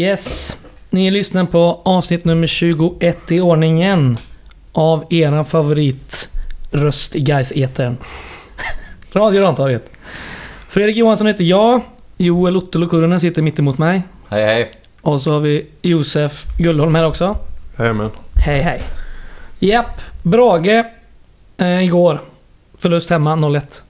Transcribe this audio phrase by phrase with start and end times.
[0.00, 0.56] Yes.
[0.90, 4.18] Ni lyssnar på avsnitt nummer 21 i ordningen.
[4.72, 7.96] Av eran favoritröst i gais etern
[9.12, 9.90] Radio Rantorget.
[10.68, 11.80] Fredrik Johansson heter jag.
[12.16, 14.02] Joel Ottolo Kurunen sitter mitt emot mig.
[14.28, 14.70] Hej hej.
[15.00, 17.36] Och så har vi Josef Gullholm här också.
[17.78, 18.10] Jajamän.
[18.46, 18.82] Hej hej.
[19.58, 20.00] Japp.
[20.22, 20.84] Brage.
[21.56, 22.20] Eh, igår.
[22.78, 23.82] Förlust hemma 0-1.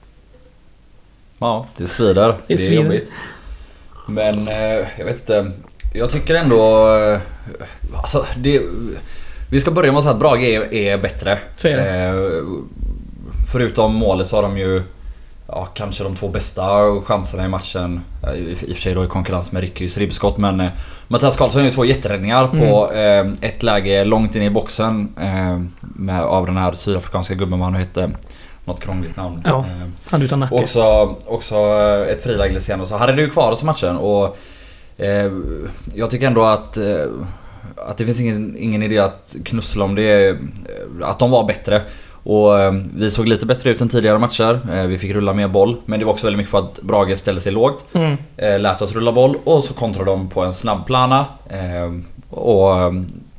[1.39, 2.35] Ja, det svider.
[2.47, 3.09] Det Det är, jobbigt.
[4.07, 5.51] Men eh, jag vet inte.
[5.93, 6.93] Jag tycker ändå...
[6.97, 7.19] eh,
[8.01, 8.61] Alltså det...
[9.49, 11.39] Vi ska börja med att säga att Brage är, är bättre.
[11.55, 11.99] Så är det.
[11.99, 12.43] Eh,
[13.51, 14.83] förutom målet så har de ju...
[15.47, 16.61] Ja, kanske de två bästa
[17.01, 18.01] chanserna i matchen.
[18.23, 20.59] Eh, I, I och för sig då i konkurrens med Rickys ribbskott men...
[20.59, 20.69] Eh,
[21.07, 23.27] Mattias Karlsson gör ju två jätteräddningar på Mm.
[23.41, 25.13] eh, ett läge långt in i boxen.
[25.21, 28.09] Eh, med, av den här sydafrikanska gubben vad han hette.
[28.65, 29.41] Något krångligt namn.
[29.45, 29.65] Ja.
[30.09, 30.55] Han utan nacke.
[30.55, 31.55] Också, också
[32.09, 34.37] ett friläge senare så hade ju kvar oss i matchen och
[35.95, 37.05] jag tycker ändå att, eh,
[37.75, 40.29] att det finns ingen, ingen idé att knussla om det.
[40.29, 40.35] eh,
[41.01, 41.81] Att de var bättre.
[42.23, 44.59] Och eh, vi såg lite bättre ut än tidigare matcher.
[44.73, 45.75] Eh, vi fick rulla mer boll.
[45.85, 47.85] Men det var också väldigt mycket för att Brage ställde sig lågt.
[47.93, 48.17] Mm.
[48.37, 51.25] Eh, lät oss rulla boll och så kontrade de på en snabb plana.
[51.49, 51.91] Eh,
[52.29, 52.91] och eh,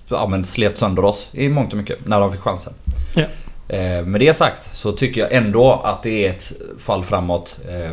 [0.08, 2.72] ja, men slet sönder oss i mångt och mycket när de fick chansen.
[3.16, 3.24] Ja.
[3.72, 7.58] Eh, med det sagt så tycker jag ändå att det är ett fall framåt.
[7.68, 7.90] Eh,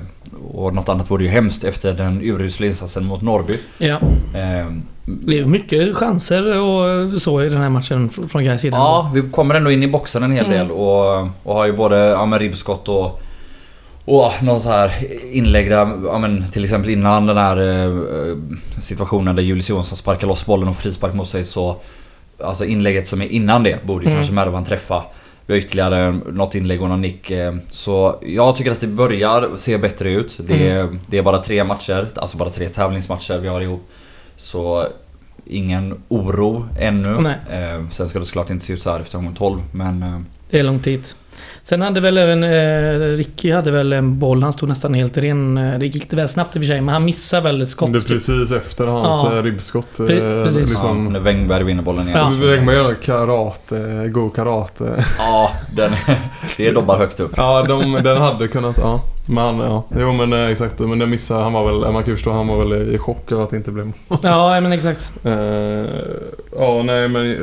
[0.54, 3.58] och något annat vore ju hemskt efter den urusla insatsen mot Norrby.
[3.78, 3.96] Ja.
[4.36, 4.66] Eh,
[5.06, 8.78] Det är mycket chanser och så i den här matchen fr- från Gais sida.
[8.78, 10.58] ja, vi kommer ändå in i boxen en hel Mm.
[10.58, 13.22] del och, och har ju både ja, men ribbskott och
[14.06, 14.92] och någon så här
[15.32, 18.38] inlägg där, ja, men till exempel innan den här eh,
[18.82, 21.76] situationen där Julius Johansson sparkar loss bollen och frispark mot sig så
[22.44, 24.16] Alltså inlägget som är innan det borde Mm.
[24.18, 25.04] kanske Mervan träffa.
[25.50, 27.32] Vi har ytterligare något inlägg och någon nick.
[27.32, 30.38] eh, Så jag tycker att det börjar se bättre ut.
[30.48, 33.90] Det är, det är bara tre matcher, alltså bara tre tävlingsmatcher vi har ihop.
[34.36, 34.88] Så
[35.46, 37.22] ingen oro ännu.
[37.22, 37.36] Nej.
[37.50, 40.04] Eh, Sen ska det såklart inte se ut så här efter omgång 12 men...
[40.04, 41.02] eh, Det är lång tid.
[41.64, 44.44] Sen hade väl även eh, Ricky hade väl en boll.
[44.44, 45.58] Han stod nästan helt ren.
[45.58, 47.70] Eh, Det gick lite väl snabbt i och för sig men han missade väl ett
[47.70, 47.94] skott.
[47.94, 49.36] Det är precis efter hans Ja.
[49.36, 49.42] ja.
[49.42, 49.88] ribbskott.
[49.98, 50.60] Pre- eh, precis.
[50.62, 52.20] Ja, Liksom, när Wängberg vinner bollen igen.
[52.42, 52.48] Ja.
[52.48, 55.06] Vägman gör karate, god karate.
[55.18, 55.92] Ja, den,
[56.58, 57.32] det dobbar högt upp.
[57.38, 59.02] Ja, de, den hade kunnat, ja.
[59.28, 60.80] Men ja, jo men eh, exakt.
[60.80, 63.44] Men den missade, han var väl, man kan förstå, han var väl i chock över
[63.44, 63.92] att det inte blev
[64.24, 65.12] Ja men exakt.
[65.24, 65.34] Eh,
[66.58, 67.38] ja, nej men...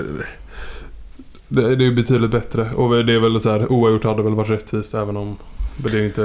[1.49, 2.67] Det, det är ju betydligt bättre.
[2.77, 5.37] Och det är väl så här, oavgjort hade väl varit rättvist även om...
[5.83, 6.23] Men det är ju inte,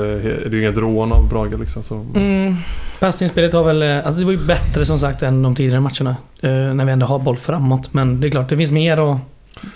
[0.50, 1.84] det är inget rån av Brage liksom.
[1.84, 2.06] Så.
[2.16, 2.56] Mm.
[3.00, 3.82] Passningsspelet var väl...
[3.82, 6.16] eh, Alltså det var ju bättre som sagt än de tidigare matcherna.
[6.42, 7.94] eh, när vi ändå har boll framåt.
[7.94, 9.18] Men det är klart det finns mer och...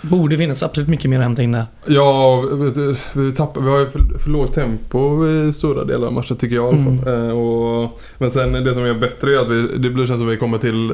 [0.02, 1.64] Borde finnas absolut mycket mer att hämta in där.
[1.86, 6.12] Ja, du, vi, tappar, vi har ju för, för lågt tempo i stora delar av
[6.12, 7.14] matchen tycker jag i alla fall.
[7.14, 7.30] Mm.
[7.30, 10.28] Eh, och, men sen det som är bättre är att vi, det blir känns som
[10.28, 10.92] att vi kommer till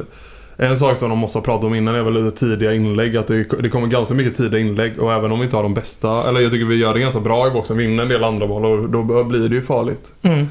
[0.57, 3.17] en sak som de måste ha pratat om innan är väl lite tidiga inlägg.
[3.17, 5.73] Att det, det kommer ganska mycket tidiga inlägg och även om vi inte har de
[5.73, 8.47] bästa, eller jag tycker vi gör det ganska bra i boxen, vinner en del andra
[8.47, 10.11] bollar och då blir det ju farligt.
[10.21, 10.47] Mm.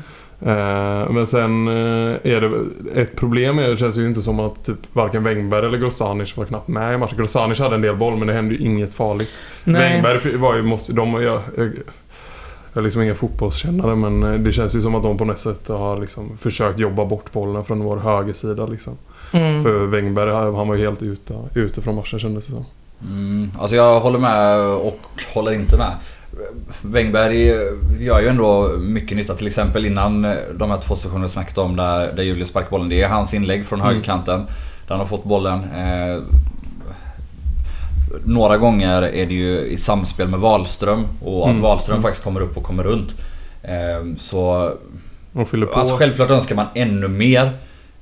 [0.47, 2.51] Eh, men sen eh, är det
[3.01, 6.45] ett problem är det känns ju inte som att typ varken Wängberg eller Grosanic var
[6.45, 7.19] knappt med i matchen.
[7.19, 9.31] Grosanic hade en del boll men det hände ju inget farligt.
[9.65, 11.67] Wängberg var ju, måste, de, jag, jag,
[12.73, 15.39] jag är liksom ingen fotbollskännare men eh, det känns ju som att de på något
[15.39, 18.97] sätt har liksom försökt jobba bort bollen från vår högersida liksom.
[19.33, 19.63] Mm.
[19.63, 22.65] För Wängberg han var ju helt ute, ute från matchen kändes det som.
[23.09, 25.01] Mm, alltså jag håller med och
[25.35, 25.93] håller inte med.
[26.83, 27.47] Wängberg
[28.01, 29.35] gör ju ändå mycket nytta.
[29.35, 30.23] Till exempel innan
[30.55, 32.89] de här två situationerna vi snackat om där, där Julius sparkar bollen.
[32.89, 33.89] Det är hans inlägg från Mm.
[33.93, 34.41] högerkanten.
[34.41, 35.59] Där han har fått bollen.
[35.65, 36.23] Eh,
[38.25, 41.63] några gånger är det ju i samspel med Wahlström och att Mm.
[41.63, 42.03] Wahlström Mm.
[42.03, 43.15] faktiskt kommer upp och kommer runt.
[43.63, 44.71] Eh, så
[45.33, 45.79] Och fyller på.
[45.79, 47.53] Alltså självklart önskar man ännu mer.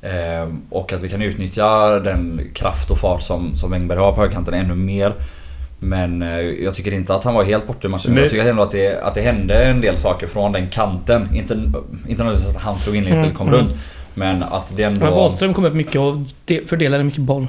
[0.03, 4.20] Eh, och att vi kan utnyttja den kraft och fart som, som Wängberg har på
[4.20, 5.14] högerkanten ännu mer.
[5.79, 8.12] Men eh, jag tycker inte att han var helt borta i matchen.
[8.12, 8.23] Nej.
[8.23, 11.29] Jag tycker ändå att det, att det hände en del saker från den kanten.
[11.35, 13.61] Inte, inte nödvändigtvis att han slog in Mm, eller kom mm.
[13.61, 13.76] runt.
[14.14, 15.05] Men att det ändå...
[15.05, 17.46] Men Wahlström kom upp mycket och de- fördelade mycket boll.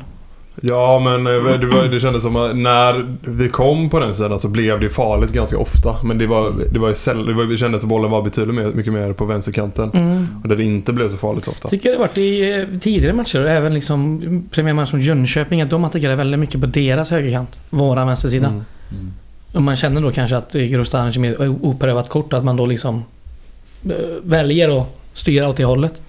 [0.61, 4.39] Ja men eh, det, var, det kändes som att när vi kom på den sidan
[4.39, 5.95] så blev det farligt ganska ofta.
[6.03, 8.65] Men det var, det var, säll- det var det kändes som bollen var betydligt mer,
[8.65, 9.91] mycket mer på vänsterkanten.
[9.93, 10.27] Mm.
[10.43, 11.67] Och där det inte blev så farligt så ofta.
[11.67, 14.21] Tycker jag det varit i eh, tidigare matcher, även liksom
[14.51, 17.49] premiärmatch mot Jönköping, att de attackerade väldigt mycket på deras högerkant.
[17.69, 18.47] Våran vänstersida.
[18.47, 18.61] Mm.
[18.91, 19.13] Mm.
[19.53, 23.03] Och man känner då kanske att Grostanic är mer oprövat kort, att man då liksom
[23.85, 23.91] eh,
[24.23, 26.01] väljer att styra åt det hållet.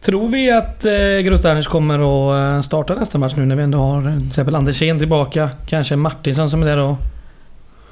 [0.00, 0.92] Tror vi att eh,
[1.24, 4.54] Grostanic kommer att eh, starta nästa match nu när vi ändå har eh, till exempel
[4.54, 5.50] Andersén tillbaka?
[5.66, 6.96] Kanske Martinsson som är där och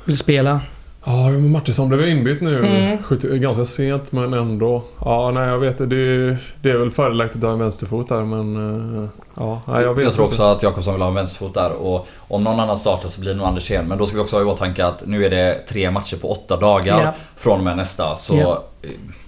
[0.05, 0.61] vill spela?
[1.05, 2.59] Ja, Martinsson blev inbytt nu.
[2.67, 3.03] Mm.
[3.03, 4.85] 70, ganska sent men ändå.
[5.05, 5.87] Ja, nej jag vet det.
[5.87, 9.03] Det, det är väl fördelaktigt att ha en vänsterfot där men...
[9.05, 9.09] eh,
[9.41, 10.35] Ja, nej, jag vet Jag tror inte.
[10.35, 13.31] också att Jakobsson vill ha en vänsterfot där och om någon annan startar så blir
[13.31, 13.87] det nog Andersén.
[13.87, 16.33] Men då ska vi också ha i åtanke att nu är det tre matcher på
[16.33, 17.15] åtta dagar Ja.
[17.37, 18.17] från och med nästa.
[18.17, 18.65] Så, Ja.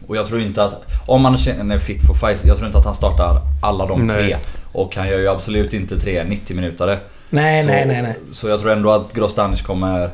[0.06, 0.75] Och jag tror inte att...
[1.06, 4.17] Om Andersén är fit for fight, jag tror inte att han startar alla de Nej.
[4.17, 4.37] tre.
[4.72, 6.99] Och han gör ju absolut inte tre 90 minuter.
[7.31, 8.17] Nej, så, nej, nej, nej.
[8.32, 10.11] Så jag tror ändå att Grostanic kommer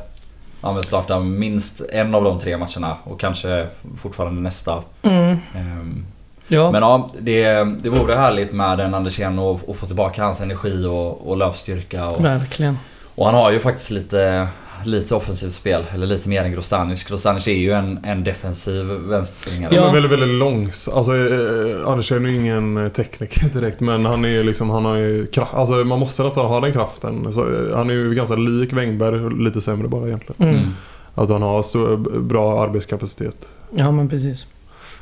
[0.61, 3.67] ja, men starta minst en av de tre matcherna och kanske
[4.01, 4.83] fortfarande nästa.
[5.03, 5.37] Mm.
[5.55, 6.05] Ehm,
[6.49, 6.71] Ja.
[6.71, 10.85] men ja, det, det vore härligt med en Andersén och, och få tillbaka hans energi
[10.85, 12.09] och, och löpstyrka.
[12.09, 12.77] Och, Verkligen.
[13.15, 14.47] och han har ju faktiskt lite,
[14.85, 17.03] lite offensivt spel, eller lite mer än Grostanic.
[17.03, 19.75] Grostanic är ju en, en defensiv vänsterspringare.
[19.75, 19.83] Ja.
[19.83, 20.87] Men väldigt, väldigt långs.
[20.87, 24.85] Alltså eh, Anders är ju ingen eh, tekniker direkt men han är ju liksom, han
[24.85, 25.53] har ju kraft.
[25.53, 27.33] Alltså man måste nästan ha den kraften.
[27.33, 30.49] Så, eh, han är ju ganska lik Wängberg, lite sämre bara egentligen.
[30.49, 30.55] Mm.
[30.61, 30.69] Mm.
[31.15, 33.49] Att han har stor, bra arbetskapacitet.
[33.75, 34.45] Ja, men precis.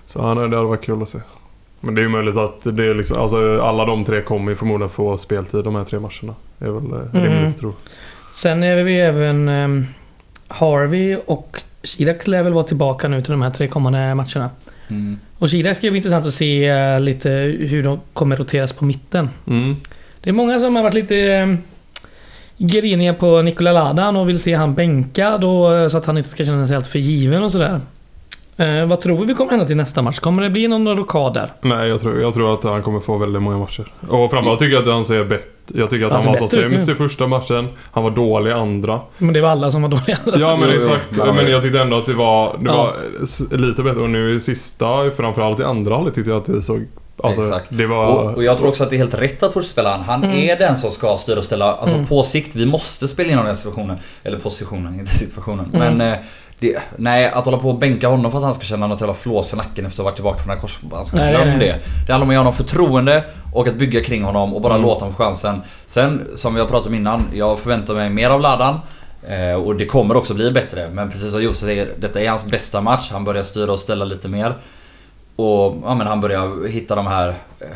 [0.06, 1.20] Så han, det hade varit kul att se.
[1.80, 4.56] Men det är ju möjligt att det är liksom, alltså alla de tre kommer ju
[4.56, 6.36] förmodligen få speltid de här tre matcherna.
[6.58, 7.48] Det är väl eh, rimligt Mm.
[7.48, 7.74] att tro.
[8.36, 9.88] Sen är vi även ehm,
[10.48, 14.50] Harvey och Chirac lär väl vara tillbaka nu till de här tre kommande matcherna.
[14.88, 15.20] Mm.
[15.40, 17.30] Och Chirac ska bli intressant att se eh, lite
[17.60, 19.30] hur de kommer roteras på mitten.
[19.48, 19.76] Mm.
[20.22, 21.56] Det är många som har varit lite eh,
[22.58, 26.30] griniga på Nikola Ladan och vill se han bänkad och, eh, så att han inte
[26.30, 27.82] ska känna sig allt för given och sådär.
[28.58, 30.20] Eh, vad tror vi kommer hända till nästa match?
[30.20, 31.54] Kommer det bli någon rockad där?
[31.62, 33.86] Nej, jag tror, jag tror att han kommer få väldigt många matcher.
[34.10, 36.48] Och framförallt tycker jag att han ser bättre Jag tycker att Han han, var så
[36.48, 37.68] sämst i första matchen.
[37.92, 39.00] Han var dålig i andra.
[39.18, 40.18] Men det var alla som var dåliga.
[40.26, 41.12] Ja men Jo, jo, exakt.
[41.12, 42.94] men Men jag tyckte ändå att det var, det Ja.
[43.52, 44.02] var lite bättre.
[44.02, 46.86] Och nu i sista, framförallt i andra halvlek tyckte jag att det såg...
[47.24, 47.66] Alltså, Exakt.
[47.70, 48.06] det var...
[48.08, 50.02] Och, och jag tror också att det är helt rätt att fortsätta spela han.
[50.02, 50.38] Han Mm.
[50.50, 51.74] är den som ska styra och ställa.
[51.74, 52.08] Alltså Mm.
[52.08, 53.98] på sikt, vi måste spela inom den situationen.
[54.24, 55.66] Eller positionen, inte situationen.
[55.74, 55.98] Mm.
[55.98, 56.18] Men eh,
[56.60, 59.14] det, nej, att hålla på och bänka honom för att han ska känna något jävla
[59.14, 61.30] flås i nacken efter att ha varit tillbaka från den här korsbandsskadan.
[61.32, 61.76] Glöm det.
[62.08, 63.24] Det handlar om att ge honom förtroende
[63.54, 64.88] och att bygga kring honom och bara Mm.
[64.88, 65.62] låta honom få chansen.
[65.86, 68.80] Sen, som vi har pratat om innan, jag förväntar mig mer av Ladan.
[69.30, 70.90] Eh, och det kommer också bli bättre.
[70.90, 73.10] Men precis som Josef säger, detta är hans bästa match.
[73.12, 74.56] Han börjar styra och ställa lite mer.
[75.36, 77.28] Och ja, men han börjar hitta de här
[77.60, 77.68] eh,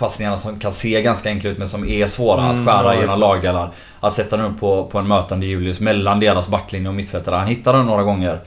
[0.00, 3.00] passningarna som kan se ganska enkla ut men som är svåra Mm, att skära ja,
[3.00, 3.70] genom lagdelar.
[4.00, 7.34] Att sätta den upp på, på en mötande Julius mellan deras backlinje och mittfältare.
[7.36, 8.32] Han hittar den några gånger.
[8.34, 8.40] Eh,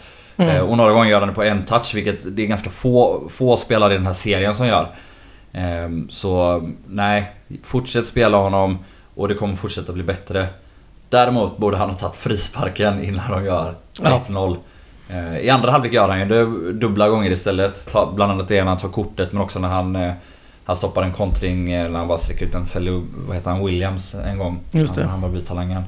[0.56, 0.66] Mm.
[0.70, 3.58] och några gånger gör han det på en touch vilket det är ganska få, få
[3.58, 4.88] spelare i den här serien som gör.
[5.54, 7.32] Ehm, så nej,
[7.64, 8.80] fortsätt spela honom
[9.16, 10.48] och det kommer fortsätta bli bättre.
[11.10, 13.74] Däremot borde han ha tagit frisparken innan de gör
[14.04, 14.10] Ja.
[14.28, 14.58] 1-0.
[15.10, 17.88] Eh, I andra halvlek gör han ju det dubbla gånger istället.
[17.92, 20.12] Ta, bland annat det när han tar kortet men också när han, eh,
[20.66, 23.66] han stoppar en kontring eh, när han bara sträcker ut en fellow, vad heter han,
[23.66, 24.60] Williams en gång.
[24.72, 25.06] Just det.
[25.06, 25.84] Han, var talangen.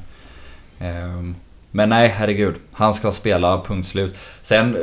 [0.80, 1.36] Ehm,
[1.72, 2.56] men nej, herregud.
[2.72, 4.16] Han ska spela, punkt slut.
[4.42, 4.82] Sen eh,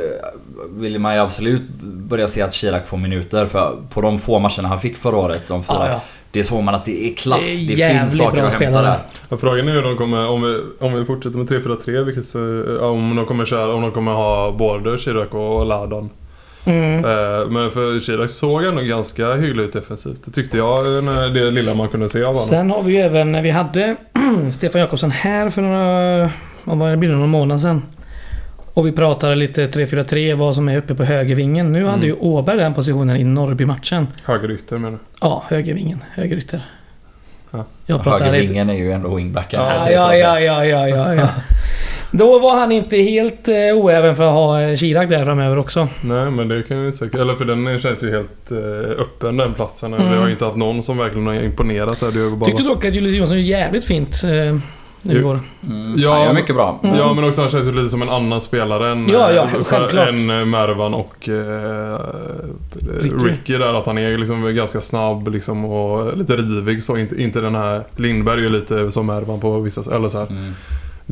[0.69, 4.67] vill man ju absolut börja se att Chirac får minuter för på de få matcherna
[4.67, 5.77] han fick förra året, de fyra.
[5.79, 6.01] Ja, ja.
[6.31, 7.41] Det såg man att det är klass.
[7.41, 8.99] Det är Det, finns saker att hämta där.
[9.29, 12.63] Ja, frågan är hur de kommer, om vi, om vi fortsätter med 3-4-3, vilket så,
[12.79, 16.09] ja, om de kommer köra, om de kommer ha både Chirac och Ladan.
[16.65, 17.05] Mm.
[17.05, 20.25] Eh, men för Chirac såg ändå ganska hyggligt ut defensivt.
[20.25, 22.41] Det tyckte jag, när det lilla man kunde se av honom.
[22.41, 23.95] Sen har vi ju även, när vi hade
[24.51, 26.29] Stefan Jakobsson här för några,
[26.63, 27.81] vad var det, blir det någon månad sedan.
[28.73, 31.71] Och vi pratade lite 3-4-3, vad som är uppe på högervingen.
[31.71, 32.07] Nu hade Mm.
[32.07, 34.07] ju Åberg den positionen i Norrby-matchen.
[34.25, 34.97] Högerytter menar du?
[35.21, 36.03] Ja, högervingen.
[36.13, 36.61] Högerytter.
[37.51, 37.65] Ja.
[37.85, 38.31] Jag pratar lite...
[38.35, 39.59] Högervingen är ju ändå wingbacken.
[39.61, 41.27] Ja, ja, ja, ja, ja, ja.
[42.15, 45.87] Då var han inte helt eh, oäven för att ha eh, Chirac där framöver också.
[46.01, 47.21] Nej men det kan jag inte säga.
[47.21, 49.93] Eller för den känns ju helt eh, öppen den platsen.
[49.93, 50.11] Mm.
[50.11, 52.11] Vi har ju inte haft någon som verkligen har imponerat där.
[52.11, 52.45] Det är ju bara...
[52.45, 54.57] Tyckte dock att Julius Jonsson är jävligt fint eh,
[55.01, 55.39] nu igår.
[55.63, 56.79] Mm, Ja, han gör mycket bra.
[56.83, 56.97] Mm.
[56.97, 60.07] Ja men också han känns ju lite som en annan spelare än, Ja, ja, eh,
[60.07, 61.99] än eh, Mervan och eh,
[63.01, 63.15] Ricky.
[63.15, 63.57] Ricky.
[63.57, 63.73] där.
[63.73, 66.97] Att han är liksom ganska snabb liksom och lite rivig så.
[66.97, 67.83] Inte, inte den här...
[67.95, 69.95] Lindberg är ju lite som Mervan på vissa...
[69.95, 70.27] Eller så här.
[70.27, 70.53] Mm.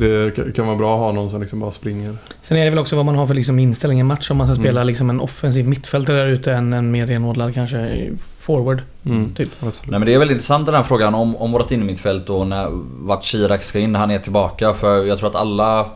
[0.02, 2.16] Det kan- vara bra att ha någon som liksom bara springer.
[2.40, 4.30] Sen är det väl också vad man har för liksom inställning i match.
[4.30, 4.64] Om man ska Mm.
[4.64, 8.82] spela liksom en offensiv mittfältare där ute än en mer renodlad kanske forward.
[9.04, 9.34] Mm.
[9.34, 9.48] Typ.
[9.60, 9.90] Absolut.
[9.90, 12.68] Nej men det är väldigt intressant den här frågan om, om vårt innermittfält och när,
[13.06, 14.72] vart Chirac ska in när han är tillbaka.
[14.74, 15.86] För jag tror att alla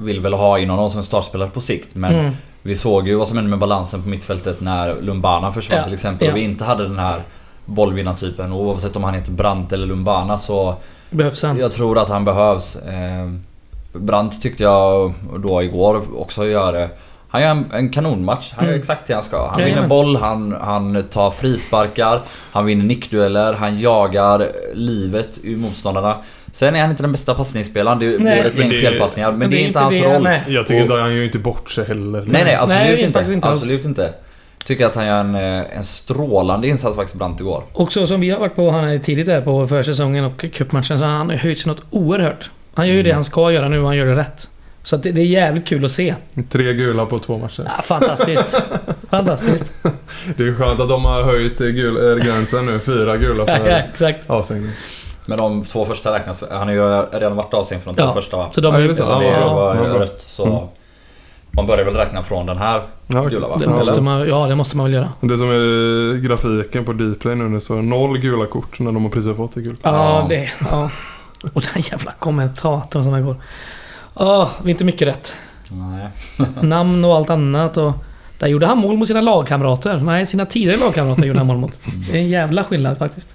[0.00, 1.94] vill väl ha in honom som en startspelare på sikt.
[1.94, 2.32] Men Mm.
[2.62, 5.92] vi såg ju vad som hände med balansen på mittfältet när Lumbana försvann Ja, till
[5.94, 6.26] exempel.
[6.26, 6.32] ja.
[6.32, 7.22] Och vi inte hade den här
[7.64, 8.52] bollvinnartypen.
[8.52, 10.74] Och oavsett om han heter Brandt eller Lumbana så
[11.10, 11.58] Behövs han.
[11.58, 12.76] jag tror att han behövs.
[12.76, 13.30] Eh,
[13.92, 16.88] Brandt tyckte jag då igår också gör det.
[17.28, 18.52] Han gör en, en kanonmatch.
[18.56, 18.80] Han gör Mm.
[18.80, 19.46] exakt det han ska.
[19.48, 19.74] Han Jajamän.
[19.76, 22.20] vinner boll, han, han tar frisparkar,
[22.52, 26.16] han vinner nickdueller, han jagar livet ur motståndarna.
[26.52, 27.98] Sen är han inte den bästa passningsspelaren.
[27.98, 29.32] Det, är ett Men gäng det- felpassningar.
[29.32, 30.22] Men, det är inte hans det, roll.
[30.22, 30.42] Nej.
[30.48, 32.24] Jag tycker inte, han gör inte bort sig heller.
[32.26, 33.48] Nej nej absolut Nej, inte.
[33.48, 34.12] absolut inte.
[34.66, 37.64] Tycker att han gör en, eh, en strålande insats faktiskt Brandt igår.
[37.72, 40.98] Och så som vi har varit på, han är tidigt där på försäsongen och cupmatchen,
[40.98, 42.50] så har han höjt sig något oerhört.
[42.74, 44.48] Han gör ju det han ska göra nu och han gör det rätt.
[44.82, 46.14] Så det, det är jävligt kul att se.
[46.50, 47.62] Tre gula på två matcher.
[47.76, 48.62] Ja, fantastiskt.
[49.10, 49.72] fantastiskt.
[50.36, 52.78] Det är skönt att de har höjt eh, gul, äh, gränsen nu.
[52.78, 54.30] Fyra gula Ja, ja, för exakt.
[54.30, 54.70] avstängning.
[55.26, 56.44] Men de två första räknas...
[56.50, 56.80] Han har ju
[57.18, 58.12] redan varit avstängd från de Ja.
[58.14, 58.50] första va?
[58.54, 58.88] Så de Ja, är är ju...
[58.88, 59.18] det så?
[59.20, 60.46] Det Ja, var ja, rött så...
[60.46, 60.58] Mm.
[61.52, 63.56] Man börjar väl räkna från den här Ja, gula va?
[63.56, 65.12] Det måste man, ja, det måste man väl göra.
[65.20, 69.10] Det som är grafiken på Dplay nu det så noll gula kort när de har
[69.10, 69.80] precis fått det gult.
[69.82, 69.90] Ja,
[70.20, 70.26] Ja.
[70.28, 70.50] det...
[70.70, 70.90] Ja.
[71.52, 73.36] Och den jävla kommentatorn som går.
[74.14, 75.34] Ja, vi är inte mycket rätt.
[75.70, 76.08] Nej.
[76.60, 77.92] Namn och allt annat och...
[78.38, 79.96] Där gjorde han mål mot sina lagkamrater.
[80.00, 81.78] Nej, sina tidigare lagkamrater gjorde han mål mot.
[82.10, 83.34] Det är en jävla skillnad faktiskt.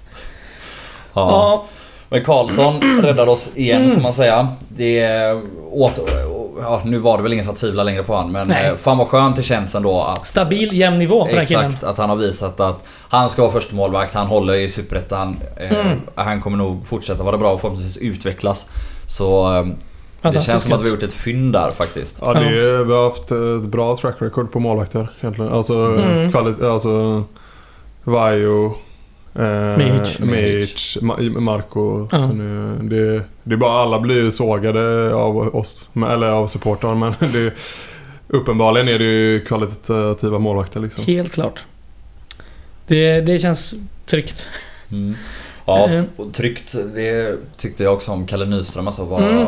[1.12, 1.30] Ja.
[1.30, 1.66] Ja,
[2.08, 4.48] Men Karlsson räddar oss igen får man säga.
[4.68, 6.00] Det är åt,
[6.60, 8.66] ja, Nu var det väl ingen som tvivlar längre på han men Nej.
[8.66, 11.64] eh, fan vad skönt det känns ändå att stabil, jämn nivå på den här killen.
[11.66, 15.36] Exakt, att han har visat att han ska vara första målvakt, han håller i Superettan.
[15.60, 15.98] Eh, Mm.
[16.14, 18.66] Han kommer nog fortsätta vara bra och förhoppningsvis utvecklas.
[19.08, 19.56] Så
[20.22, 22.18] eh, det känns som att vi har gjort ett fynd där faktiskt.
[22.20, 23.30] Ja, det är, vi har haft
[23.64, 25.52] ett bra track record på målvakter egentligen.
[25.52, 26.30] Alltså, Mm.
[26.32, 27.24] kvalit, alltså
[28.04, 28.74] Vajo,
[29.38, 29.76] eh.
[30.20, 32.08] Mihic, Ma- Marco.
[32.12, 32.20] Ja.
[32.20, 37.14] Så nu, det, det är bara alla blir sågade av oss, eller av supportrar men
[37.32, 37.52] det,
[38.28, 41.04] uppenbarligen är det ju kvalitativa målvakter liksom.
[41.04, 41.64] Helt klart.
[42.86, 43.74] Det, det känns
[44.06, 44.48] tryggt.
[44.92, 45.14] Mm.
[45.66, 46.02] Ja, Eh.
[46.16, 46.74] och tryggt.
[46.94, 49.04] Det tyckte jag också om Kalle Nyström alltså.
[49.04, 49.46] Vad, Mm.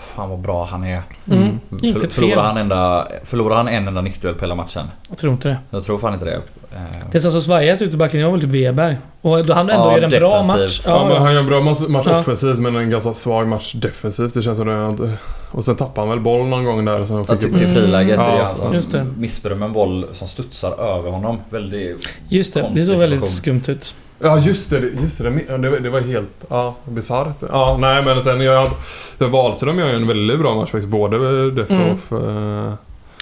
[0.00, 1.02] Fan vad bra han är.
[1.30, 1.42] Mm.
[1.42, 1.58] Mm.
[1.82, 2.44] Inte ett förlorar, fel.
[2.44, 4.86] han enda, förlorar han en enda nickduell på hela matchen?
[5.08, 5.56] Jag tror inte det.
[5.70, 6.34] Jag tror fan inte det.
[6.34, 6.80] Eh,
[7.12, 8.96] Det som så svajigt ut i backlinjen var väl typ Weberg.
[9.20, 10.60] Och då han ändå Ja, gör en bra defensivt.
[10.60, 10.80] match.
[10.86, 12.18] Ja, men han gör en bra match, Ja.
[12.20, 14.34] offensivt men en ganska svag match defensivt.
[14.34, 14.88] Det känns som det.
[14.88, 15.12] Inte.
[15.50, 16.98] Och sen tappar han väl boll någon gång där.
[17.08, 18.30] Han Ja, till, till friläget Mm.
[18.36, 19.06] Ja, han som just det.
[19.16, 21.38] missberömmer en boll som studsar över honom.
[21.50, 22.08] Väldigt...
[22.28, 23.94] Just det, det såg väldigt skumt ut.
[24.20, 27.36] Ja just det, just det, det, var- det var helt ja, bisarrt.
[27.52, 28.70] Ja, nej men sen jag,
[29.18, 30.88] jag Wahlström gör ju en väldigt bra match faktiskt.
[30.88, 31.92] Både def och Mm.
[31.92, 32.12] off.
[32.12, 32.72] eh.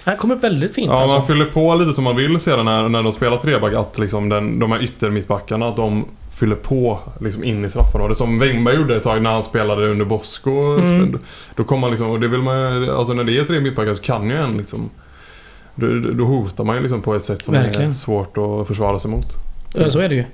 [0.05, 1.17] Han kommer väldigt fint Ja, alltså.
[1.19, 4.29] man fyller på lite som man vill sedan när, när de spelar treback att liksom
[4.29, 6.05] den, de här yttermittbackarna att de
[6.39, 8.17] fyller på liksom in i straffområdet.
[8.17, 10.51] Som Wengberg gjorde ett tag när han spelade under Bosko.
[10.77, 11.13] Mm.
[11.13, 11.19] Då-
[11.57, 14.03] Då kom man liksom, och det vill man alltså när det är tre mittbackar så
[14.03, 14.91] kan ju en liksom
[15.75, 17.89] då, då hotar man ju liksom på ett sätt som Verkligen.
[17.89, 19.27] är svårt att försvara sig mot.
[19.75, 20.25] Ja, så är det ju.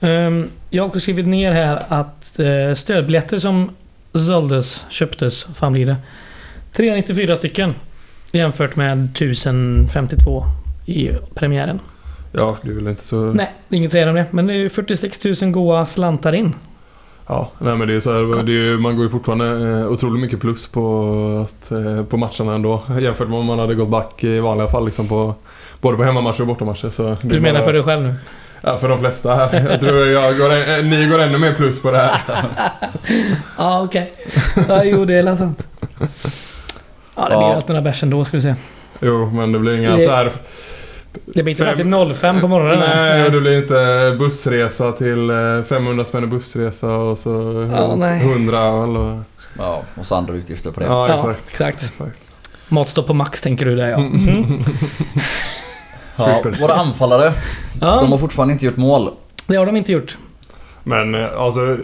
[0.00, 3.70] Ehm, jag har också skrivit ner här att eh, stödbiljetter som
[4.14, 5.96] såldes, köptes, fan blir det?
[6.72, 7.74] 394 stycken.
[8.32, 10.44] Jämfört med 1052
[10.86, 11.80] i premiären.
[12.32, 13.16] Ja, det är väl inte så...
[13.16, 14.24] Nej, inget säga om det.
[14.30, 16.54] Men det är ju 46 000 goa slantar in.
[17.26, 19.46] Ja, nej men det är så här, det är, man går ju fortfarande
[19.80, 22.82] eh, otroligt mycket plus på, eh, på matcherna ändå.
[23.00, 25.34] Jämfört med om man hade gått back i vanliga fall liksom på
[25.80, 26.90] både på hemmamatcher och bortamatcher.
[26.90, 28.14] Så Du menar bara- för dig själv nu?
[28.62, 29.66] Ja, för de flesta här.
[29.70, 32.20] Jag tror jag går, en- ni går ännu mer plus på det här.
[33.58, 34.12] Ja, okej.
[34.68, 35.66] Ja, jo, det är väl sant.
[37.14, 37.54] Ja, det blir Ja.
[37.54, 38.54] alltid några bärs ändå, ska vi se.
[39.00, 40.32] Jo, men det blir inga Det- så här...
[41.24, 42.78] Det blir inte Fem- alltid 05 på morgonen.
[42.78, 48.20] Nej, det blir inte bussresa till eh, 500 spänn i bussresa och så Ja, nej.
[48.20, 49.18] 100 öl och...
[49.58, 50.86] Ja, och så andra utgifter på det.
[50.86, 51.48] Ja, Ja, exakt.
[51.50, 51.82] exakt.
[51.84, 52.18] exakt.
[52.68, 53.96] Matstopp på max, tänker du där ja.
[53.98, 54.60] Mm.
[56.16, 57.32] Ja, våra anfallare,
[57.80, 59.10] de har Ja, fortfarande inte gjort mål.
[59.46, 60.18] det har de inte gjort.
[60.82, 61.76] Men eh, alltså...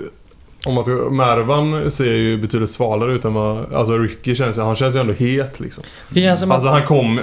[0.66, 3.74] Om man ska, Mervan ser ju betydligt svalare ut än vad...
[3.74, 5.84] Alltså Ricky känns han känns ju ändå het liksom.
[6.08, 6.54] Det känns som att...
[6.54, 7.20] Alltså han kom...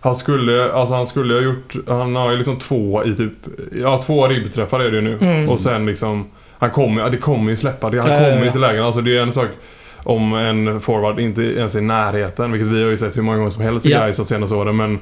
[0.00, 1.74] Han skulle, alltså han skulle ha gjort...
[1.88, 3.32] Han har ju liksom två i typ...
[3.82, 5.18] Ja, två ribbträffar är det ju nu.
[5.20, 5.48] Mm.
[5.48, 6.26] Och sen liksom...
[6.58, 7.90] Han kommer ja, det kommer ju släppa.
[7.90, 8.52] Det, han Ja, ja, kommer ju ja.
[8.52, 8.84] till lägen.
[8.84, 9.48] Alltså det är en sak
[9.96, 12.52] om en forward inte ens är i närheten.
[12.52, 13.98] Vilket vi har ju sett hur många gånger som helst i Ja.
[14.00, 14.76] Gais de senaste åren.
[14.76, 14.98] Men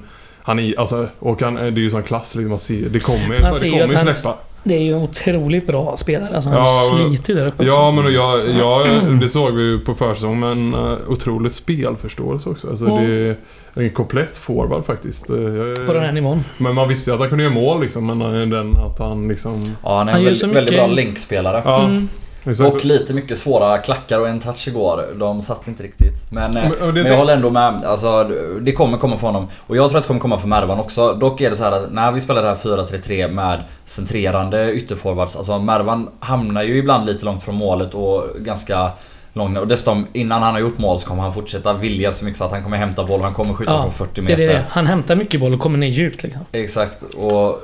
[0.46, 1.06] han är alltså...
[1.18, 2.50] Och han, det är ju sån klass liksom.
[2.50, 4.34] Man ser, det kommer, Man det ser ju kommer att ju han- släppa.
[4.66, 6.34] Det är ju en otroligt bra spelare.
[6.34, 7.92] Alltså, han Ja, sliter ju där uppe Ja, också.
[7.92, 12.70] men och jag, jag, det såg vi ju på försäsong men uh, otroligt spelförståelse också.
[12.70, 13.00] Alltså Ja.
[13.00, 13.36] det
[13.74, 15.30] är en komplett forward faktiskt.
[15.30, 16.44] Eh, jag- På den här nivån.
[16.58, 18.06] Men man visste ju att han kunde göra mål liksom.
[18.06, 19.74] Men eh, den att han liksom...
[19.82, 21.62] Ja, han är Han en gör väldigt, så väldigt bra länkspelare.
[21.64, 22.08] Ja, Mm.
[22.50, 22.74] Exakt.
[22.74, 25.04] Och lite mycket svåra klackar och en touch igår.
[25.18, 26.14] De satt inte riktigt.
[26.30, 27.84] Men, eh, Men- det men jag håller ändå med.
[27.84, 29.46] Alltså, det kommer komma för honom.
[29.66, 31.12] Och jag tror att det kommer komma för Mervan också.
[31.12, 35.36] Dock är det så här att när vi spelar det här 4-3-3 med centrerande ytterforwards.
[35.36, 38.90] Alltså Mervan hamnar ju ibland lite långt från målet och ganska
[39.32, 42.38] långt Och dessutom innan han har gjort mål så kommer han fortsätta vilja så mycket
[42.38, 43.20] så att han kommer hämta boll.
[43.20, 44.42] Han kommer skjuta Ja, från 40 Det meter.
[44.42, 44.64] är det.
[44.70, 46.42] Han hämtar mycket boll och kommer ner djupt liksom.
[46.52, 47.02] Exakt.
[47.02, 47.60] Och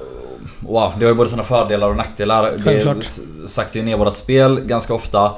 [0.61, 2.53] wow, det har ju både sina fördelar och nackdelar.
[2.53, 2.97] Det Självklart.
[3.01, 5.33] s- saktar ju ner vårat spel ganska ofta.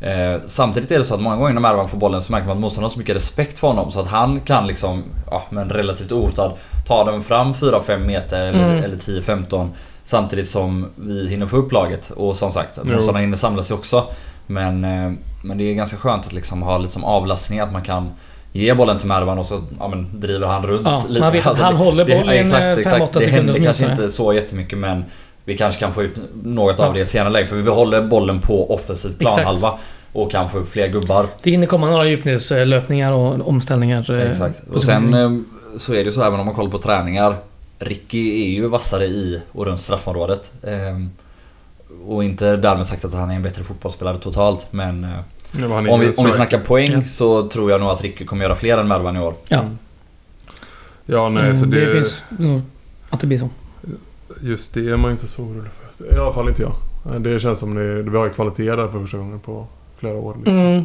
[0.00, 2.56] Eh, samtidigt är det så att många gånger när Mervan får bollen så märker man
[2.56, 5.68] att motståndaren har så mycket respekt för honom så att han kan liksom, ja men
[5.70, 6.52] relativt ohotad,
[6.86, 8.84] ta den fram 4-5 meter eller, Mm.
[8.84, 9.68] eller 10-15
[10.06, 12.90] Samtidigt som vi hinner få upp laget och som sagt, Jo.
[12.92, 14.04] motståndarna hinner samla sig också.
[14.46, 17.82] Men, eh, men det är ganska skönt att liksom ha lite som avlastning att man
[17.82, 18.10] kan
[18.56, 21.30] ge bollen till Mervan och så ja, men driver han runt Ja, lite.
[21.30, 23.12] vet Alltså, han det- håller det- bollen i en, exakt, eh, exakt.
[23.14, 25.04] Det händer kanske inte så jättemycket men
[25.44, 26.86] vi kanske kan få ut något Ja.
[26.86, 29.34] av det i senare läge för vi behåller bollen på offensiv Exakt.
[29.34, 29.78] planhalva
[30.12, 31.26] och kan få upp fler gubbar.
[31.42, 34.10] Det hinner komma några djupledslöpningar och omställningar.
[34.10, 34.60] eh, Exakt.
[34.74, 35.30] Och sen eh,
[35.78, 37.36] så är det ju så även om man kollar på träningar.
[37.78, 40.50] Ricky är ju vassare i och runt straffområdet.
[40.66, 41.10] Ehm,
[42.06, 45.06] Och inte därmed sagt att han är en bättre fotbollsspelare totalt men
[45.62, 47.02] om vi, om vi snackar poäng Ja.
[47.08, 49.34] så tror jag nog att Ricky kommer göra fler än Mervan i år.
[49.48, 49.78] Ja, Mm.
[51.06, 52.60] Ja, nej, mm, så det, det finns nog
[53.10, 53.48] att det blir så.
[54.40, 56.14] Just det är man inte så orolig för.
[56.14, 56.72] I alla fall inte jag.
[57.22, 59.66] Det känns som det, vi har kvalitet där för första gången på
[59.98, 60.34] flera år.
[60.36, 60.58] Liksom.
[60.58, 60.84] Mm.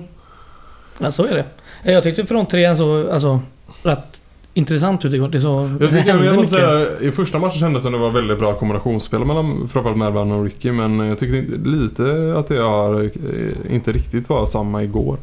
[0.99, 1.45] Ja, så är det.
[1.91, 3.39] Jag tyckte fronttrean så, alltså,
[3.83, 4.21] rätt
[4.53, 5.27] intressant ut igår.
[5.27, 7.97] Det så, Jag tycker, hände jag måste säga, I första matchen kändes det som det
[7.97, 10.71] var väldigt bra kombinationsspel mellan framförallt Mervan och Ricky.
[10.71, 15.17] Men jag tyckte lite att det har, eh, inte riktigt var samma igår.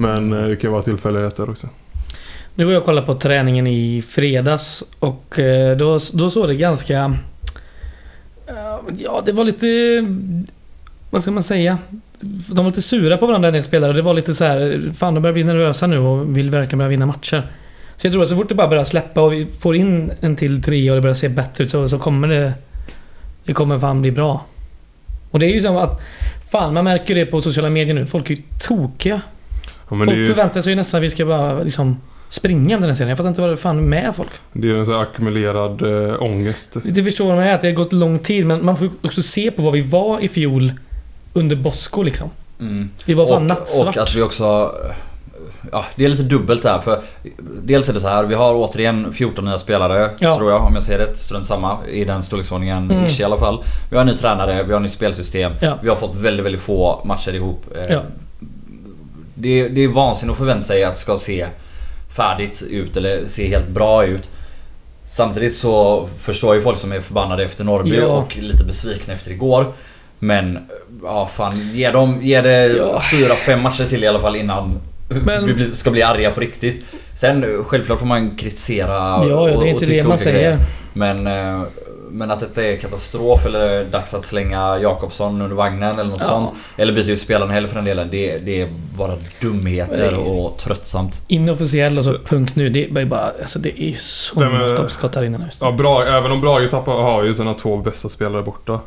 [0.00, 1.68] Men eh, det kan ju vara tillfälligheter också.
[2.54, 6.54] Nu var jag och kollade på träningen i fredags och eh, då, då såg det
[6.54, 7.16] ganska...
[8.98, 9.66] Ja, det var lite...
[11.10, 11.78] Vad ska man säga?
[12.20, 13.92] De var lite sura på varandra en del spelare.
[13.92, 16.88] Det var lite så här, Fan, de börjar bli nervösa nu och vill verkligen börja
[16.88, 17.50] vinna matcher.
[17.96, 20.36] Så jag tror att så fort det bara börjar släppa och vi får in en
[20.36, 22.52] till tre och det börjar se bättre ut så, så kommer det...
[23.44, 24.44] Det kommer fan bli bra.
[25.30, 26.00] Och det är ju som att...
[26.50, 28.06] Fan, man märker det på sociala medier nu.
[28.06, 29.20] Folk är ju tokiga.
[29.88, 32.90] Ja, folk ju, förväntar sig ju nästan att vi ska bara liksom springa med den
[32.90, 33.08] här serien.
[33.08, 34.30] Jag fattar inte vad det fan är med folk.
[34.52, 36.76] det är en sån här ackumulerad äh, ångest.
[36.82, 39.62] Det förstår man att det har gått lång tid men man får också se på
[39.62, 40.72] vad vi var i fjol
[41.32, 42.30] under Bosko liksom.
[42.60, 42.90] Mm.
[43.04, 43.96] Vi var fan och, nattsvart.
[43.96, 44.72] och att vi också...
[45.72, 47.02] Ja, det är lite dubbelt där för
[47.62, 50.36] Dels är det så här, vi har återigen 14 nya spelare Ja.
[50.36, 51.18] tror jag om jag säger rätt.
[51.18, 53.06] Strunt samma i den storleksordningen Mm.
[53.20, 53.64] i alla fall.
[53.90, 55.52] Vi har en ny tränare, vi har ett nytt spelsystem.
[55.60, 55.78] Ja.
[55.82, 57.64] Vi har fått väldigt, väldigt få matcher ihop.
[57.76, 58.00] Eh, Ja.
[59.34, 61.46] Det, det är vansinnigt att förvänta sig att det ska se
[62.16, 64.28] färdigt ut eller se helt bra ut.
[65.06, 68.06] Samtidigt så förstår ju folk som är förbannade efter Norrby Ja.
[68.06, 69.72] och lite besvikna efter igår.
[70.18, 70.58] Men
[71.02, 73.02] ja fan, ge, dem, ge det Ja.
[73.10, 76.84] fyra, fem matcher till i alla fall innan Men- vi ska bli arga på riktigt.
[77.14, 80.12] Sen självklart får man kritisera Ja, ja, det är och, inte och det tycka man
[80.12, 80.38] olika säger.
[80.38, 80.58] grejer.
[80.92, 81.62] Men, eh,
[82.10, 86.20] men att detta är katastrof eller är dags att slänga Jakobsson under vagnen eller något
[86.20, 86.26] Ja.
[86.26, 86.50] sånt.
[86.76, 88.08] Eller byta ut spelarna heller för den delen.
[88.10, 90.20] Det, det är bara dumheter Nej.
[90.20, 91.20] och tröttsamt.
[91.28, 92.68] Inofficiell och så punkt nu.
[92.68, 93.32] Det är bara...
[93.42, 93.96] Alltså det är ju
[94.34, 95.44] men- stoppskott här inne nu.
[95.60, 98.80] Ja, bra, även om Brage tappar, har ju sina två bästa spelare borta.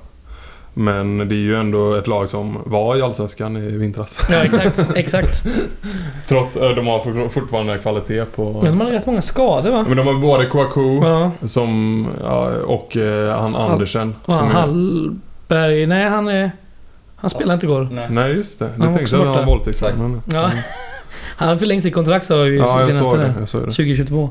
[0.79, 4.17] Men det är ju ändå ett lag som var i Allsvenskan i vintras.
[4.29, 4.85] Ja, exakt.
[4.95, 5.43] Exakt.
[6.27, 8.59] Trots att de har for- fortfarande kvalitet på...
[8.63, 9.85] Men de har rätt många skador va?
[9.87, 11.31] Men de har både Kouakou Ja.
[11.47, 14.15] som, ja, och eh, han Andersen.
[14.25, 15.85] Och han som är- Hallberg...
[15.87, 16.51] Nej, han är...
[17.15, 17.87] Han spelade inte igår.
[17.91, 18.07] Nej.
[18.09, 19.45] Nej just det, det Han tänkte jag att han borta.
[19.49, 20.21] våldtäktsman.
[20.33, 20.51] Ja.
[21.37, 23.25] Han har förlängt sitt kontrakt sa vi ju Ja, jag senaste såg där.
[23.27, 23.33] det.
[23.39, 23.65] Jag såg det.
[23.65, 24.29] 2022.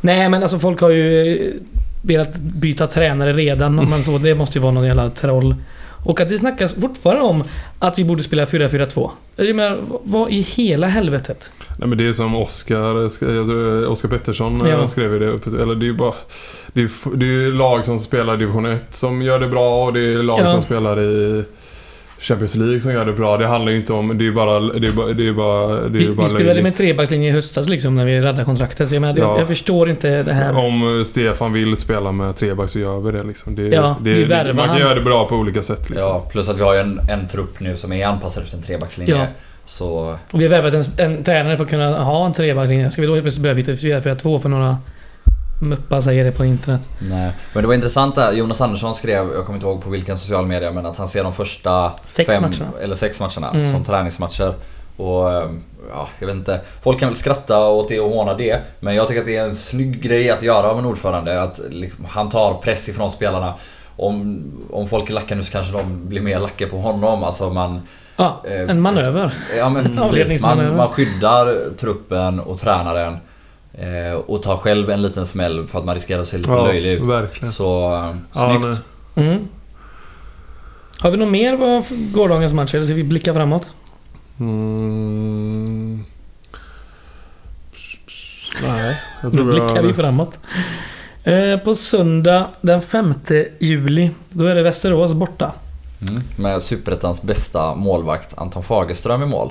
[0.00, 1.52] Nej men alltså folk har ju
[2.02, 3.74] velat byta tränare redan.
[3.76, 5.54] Men så, det måste ju vara någon jävla troll.
[6.04, 7.44] Och att det snackas fortfarande om
[7.78, 9.10] att vi borde spela 4-4-2.
[9.36, 11.50] Jag menar, vad i hela helvetet?
[11.78, 13.12] Nej men det är som Oskar, jag
[13.46, 14.88] tror, Oskar Pettersson eh, Ja.
[14.88, 15.62] skrev ju det.
[15.62, 16.14] Eller det är ju bara...
[16.72, 19.92] Det är, det är lag som spelar i division 1 som gör det bra och
[19.92, 20.50] det är lag Ja.
[20.50, 21.44] som spelar i
[22.20, 23.36] Champions League som gör det bra.
[23.36, 24.18] Det handlar ju inte om...
[24.18, 24.60] Det är bara...
[24.60, 25.12] Det är bara...
[25.12, 28.04] Det är bara, det är Vi, bara vi spelade med trebackslinje i höstas liksom när
[28.04, 28.88] vi räddade kontraktet.
[28.88, 29.38] Så jag, menar, jag, Ja.
[29.38, 30.56] jag förstår inte det här.
[30.56, 33.54] Om Stefan vill spela med treback så gör vi det liksom.
[33.54, 34.80] Det, Ja, det, vi värvar man kan han.
[34.80, 36.08] göra det bra på olika sätt liksom.
[36.08, 38.62] Ja, plus att vi har ju en, en trupp nu som är anpassad efter en
[38.62, 39.14] trebackslinje.
[39.16, 39.26] Ja.
[39.66, 42.90] Så Och vi har värvat en, en tränare för att kunna ha en trebackslinje.
[42.90, 44.76] Ska vi då helt plötsligt börja byta 4-4-2 för några
[45.60, 46.80] muppar säger det på internet?
[46.98, 47.32] nej.
[47.52, 48.32] Men det var intressant där.
[48.32, 51.22] Jonas Andersson skrev, jag kommer inte ihåg på vilken social media, men att han ser
[51.24, 52.70] de första Sex fem, matcherna.
[52.82, 53.72] eller sex matcherna Mm.
[53.72, 54.54] som träningsmatcher.
[54.96, 56.60] Och ehm, ja, jag vet inte.
[56.82, 58.60] Folk kan väl skratta åt det och håna det.
[58.80, 61.42] Men jag tycker att det är en snygg grej att göra av en ordförande.
[61.42, 63.54] Att liksom, han tar press ifrån spelarna.
[63.96, 67.24] Om, om folk är lacka nu så kanske de blir mer lacka på honom.
[67.24, 67.80] Alltså man...
[68.16, 69.34] Ja, Eh, en manöver.
[69.58, 70.42] Ja men precis.
[70.42, 73.16] Man, man skyddar truppen och tränaren.
[73.80, 76.66] Eh, och tar själv en liten smäll för att man riskerar att se lite Ja,
[76.66, 77.02] löjlig ut.
[77.02, 77.52] verkligen.
[77.52, 78.80] Så eh, Ja, snyggt.
[79.14, 79.48] Mm.
[81.00, 81.82] Har vi något mer på
[82.14, 83.68] gårdagens match eller ska vi blicka framåt?
[84.40, 86.04] Mm.
[88.62, 90.38] Nej, jag Då tror blickar vi framåt.
[91.24, 93.14] Eh, på söndag den 5
[93.60, 95.52] juli, då är det Västerås borta.
[96.10, 96.22] Mm.
[96.36, 99.50] Med Superettans bästa målvakt Anton Fagerström i mål.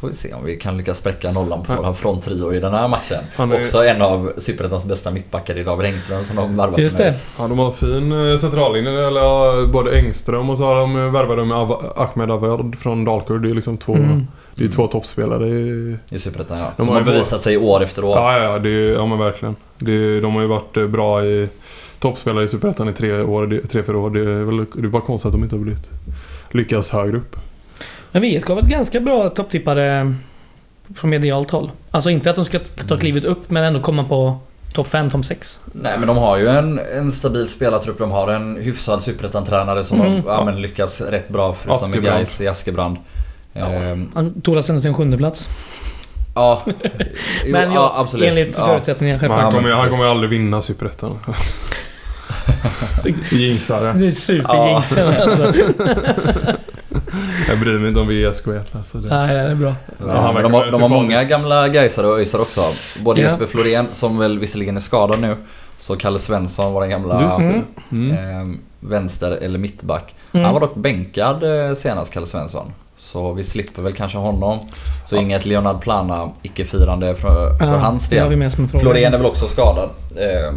[0.00, 1.76] Får vi se om vi kan lyckas spräcka nollan på Ja.
[1.76, 3.18] våran fronttrio i den här matchen.
[3.36, 6.96] Han är- Också en av Superettans bästa mittbackar i David Engström som de värvat Just
[6.96, 7.14] det.
[7.38, 9.06] Ja, de har fin eh, centrallinje.
[9.06, 11.56] Eller både Engström och så har de eh, värvat med
[11.96, 13.42] Ahmed Avard från Dalkurd.
[13.42, 14.26] Det är liksom två, Mm.
[14.54, 15.48] det är två toppspelare.
[15.48, 16.72] i- I Superettan ja.
[16.76, 18.16] De Som har bevisat sig år efter år.
[18.16, 19.56] Ja, ja, ja, det, är- ja men verkligen.
[19.78, 21.48] Det, de har ju varit eh, bra i
[21.98, 24.10] toppspelare i Superettan i tre, år, tre fyra år.
[24.10, 25.90] Det är, väl, det är bara konstigt att de inte har blivit
[26.50, 27.36] lyckas högre upp.
[28.12, 30.14] Men VSK har varit ganska bra topptippare
[30.96, 31.70] från medialt håll.
[31.90, 33.00] Alltså inte att de ska ta Mm.
[33.00, 34.38] klivet upp, men ändå komma på
[34.72, 35.60] topp 5, topp 6.
[35.72, 37.98] Nej men de har ju en, en stabil spelartrupp.
[37.98, 40.12] De har en hyfsad Superettan-tränare som Mm.
[40.24, 42.02] har ja, men lyckats rätt bra förutom med.
[42.02, 42.96] Gais i Askebrand.
[43.52, 43.66] Ja.
[43.66, 45.48] Ehm, Han tog till en sjunde plats.
[46.34, 46.72] ja, jo,
[47.52, 48.28] Men ja, ja, absolut.
[48.28, 48.66] enligt ja.
[48.66, 49.62] förutsättningarna Men han, självklart.
[49.64, 51.18] kommer, han kommer aldrig vinna Superettan.
[53.30, 53.92] Jinxare.
[53.92, 55.52] Det är superjinxen alltså.
[57.50, 59.08] Jag bryr mig inte om VSK alltså det.
[59.08, 59.74] Nej, det är bra.
[59.98, 62.64] Ja, de, har, de har många gamla Gaisare och ÖISare också.
[63.00, 63.26] Både Ja.
[63.26, 65.36] Jesper Florén, som väl visserligen är skadad nu.
[65.78, 67.62] Så Kalle Svensson, vår gamla Just det.
[67.96, 68.10] Mm.
[68.12, 70.14] Eh, vänster eller mittback.
[70.32, 70.44] Mm.
[70.44, 72.72] Han var dock bänkad eh, senast, Kalle Svensson.
[72.96, 74.58] Så vi slipper väl kanske honom.
[75.06, 78.68] Så inget Leonard Plana icke-firande för, för Ja, hans vi del.
[78.80, 79.88] Florén är väl också skadad.
[80.16, 80.54] Eh,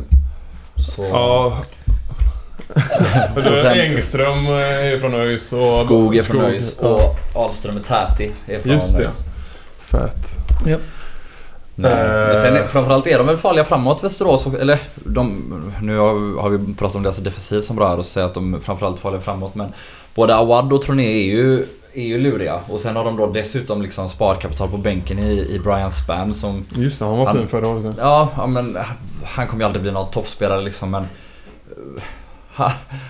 [0.76, 1.04] så...
[1.04, 1.58] Ja.
[3.62, 4.54] Sen- Engström eh,
[4.94, 5.74] är från ÖIS och...
[5.74, 9.04] Skog är från ÖIS och Ahlström och Täti är från Just det.
[9.04, 9.18] ÖIS.
[9.80, 10.36] Fett.
[10.66, 10.78] Ja.
[11.76, 11.92] Nej.
[11.92, 11.98] Eh.
[12.28, 14.46] Men sen är- framförallt är de väl farliga framåt Västerås.
[14.46, 18.28] och- Eller de, nu har, vi pratat om deras defensiv som bra här och säger
[18.28, 19.56] att de är framförallt farliga framåt.
[19.56, 19.74] Men
[20.16, 22.60] både Awad och Troné är ju, är ju luriga.
[22.70, 26.66] Och sen har de då dessutom liksom sparkapital på bänken i, i Brian Spann som...
[26.76, 27.96] Just det, han var Han- fin förra året.
[28.00, 28.78] Ja, ja men
[29.26, 31.06] han kommer ju aldrig bli någon toppspelare liksom men...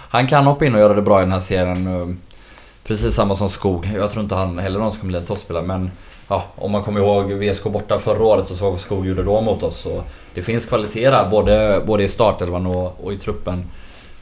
[0.10, 1.88] Han, kan hoppa in och göra det bra i den här serien.
[1.88, 2.19] Um,
[2.84, 3.89] precis samma som Skog.
[3.95, 5.91] Jag tror inte han heller någonsin kommer bli en toppspelare men...
[6.27, 9.41] Ja, om man kommer ihåg VSK borta förra året och så vad Skog gjorde då
[9.41, 9.75] mot oss.
[9.77, 10.03] Så
[10.34, 13.65] det finns kvalitet där både, både i startelvan och, och i truppen.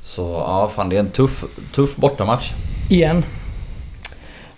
[0.01, 2.51] Så ja, fan det är en tuff, tuff bortamatch.
[2.89, 3.23] Igen.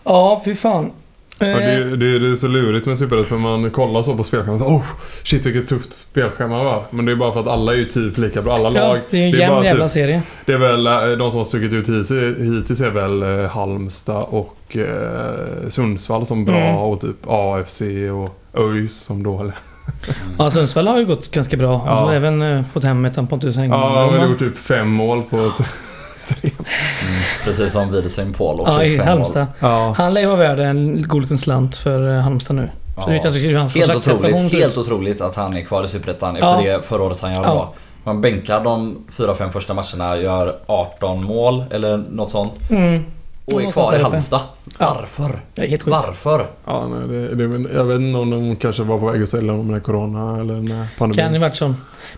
[0.03, 0.91] Ja, fy fan.
[1.39, 4.23] Ja, Eh, det, det, det är så lurigt med Superettan för man kollar så på
[4.23, 4.83] spelschemat oh
[5.23, 6.83] shit vilket tufft spelschema det var.
[6.89, 8.53] Men det är bara för att alla är ju typ lika bra.
[8.53, 8.99] Alla ja, lag.
[9.11, 10.21] det är en det är jämn bara jävla typ- serie.
[10.45, 14.77] Det är väl eh, de som har stuckit ut hittills, är väl eh, Halmstad och
[14.77, 16.75] eh, Sundsvall som bra Mm.
[16.75, 17.81] och typ AFC
[18.13, 19.53] och ÖIS som dåliga.
[20.37, 21.83] Ja, Sundsvall har ju gått ganska bra.
[21.85, 21.91] Ja.
[22.01, 23.81] Och så även eh, fått hem ett Pontus Engblom.
[23.81, 25.37] Ja, de har gjort typ fem mål på...
[25.45, 25.65] Ett,
[26.31, 29.47] Mm, precis som Widersen Paul också Ja, i Halmstad.
[29.59, 29.93] ja.
[29.97, 32.69] Han lär ju vara värd en god liten slant för eh, Halmstad nu.
[32.95, 33.03] Så Ja.
[33.07, 36.61] jag vet inte hur Helt otroligt, helt otroligt att han är kvar i Superettan efter
[36.61, 36.77] Ja.
[36.77, 37.53] det förra året han gör Ja.
[37.53, 37.73] bra.
[38.03, 42.53] Man bänkar de 4-5 första matcherna, gör 18 mål eller något sånt.
[42.69, 43.05] Mm.
[43.53, 44.01] Och är kvar i.
[44.01, 44.39] Halmstad.
[44.79, 44.97] Ja.
[44.99, 45.39] Varför?
[45.69, 45.87] Sjukt.
[45.87, 46.47] Varför?
[46.65, 49.29] ja nej, det, det, men jag vet inte om de kanske var på väg att
[49.29, 51.25] sälja honom med Corona eller med pandemin.
[51.25, 51.73] Kan ju varit så.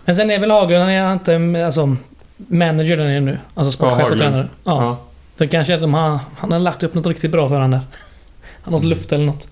[0.05, 1.95] Men sen är väl Haglund, han är inte alltså,
[2.37, 3.37] manager där nere nu.
[3.53, 4.47] Alltså sportchef och tränare.
[4.63, 4.83] Ja.
[4.83, 4.97] Ja.
[5.37, 7.71] Det kanske är att de har, han har lagt upp något riktigt bra för han
[7.71, 7.79] där.
[8.63, 8.97] Han har något Mm.
[8.97, 9.47] luft eller något.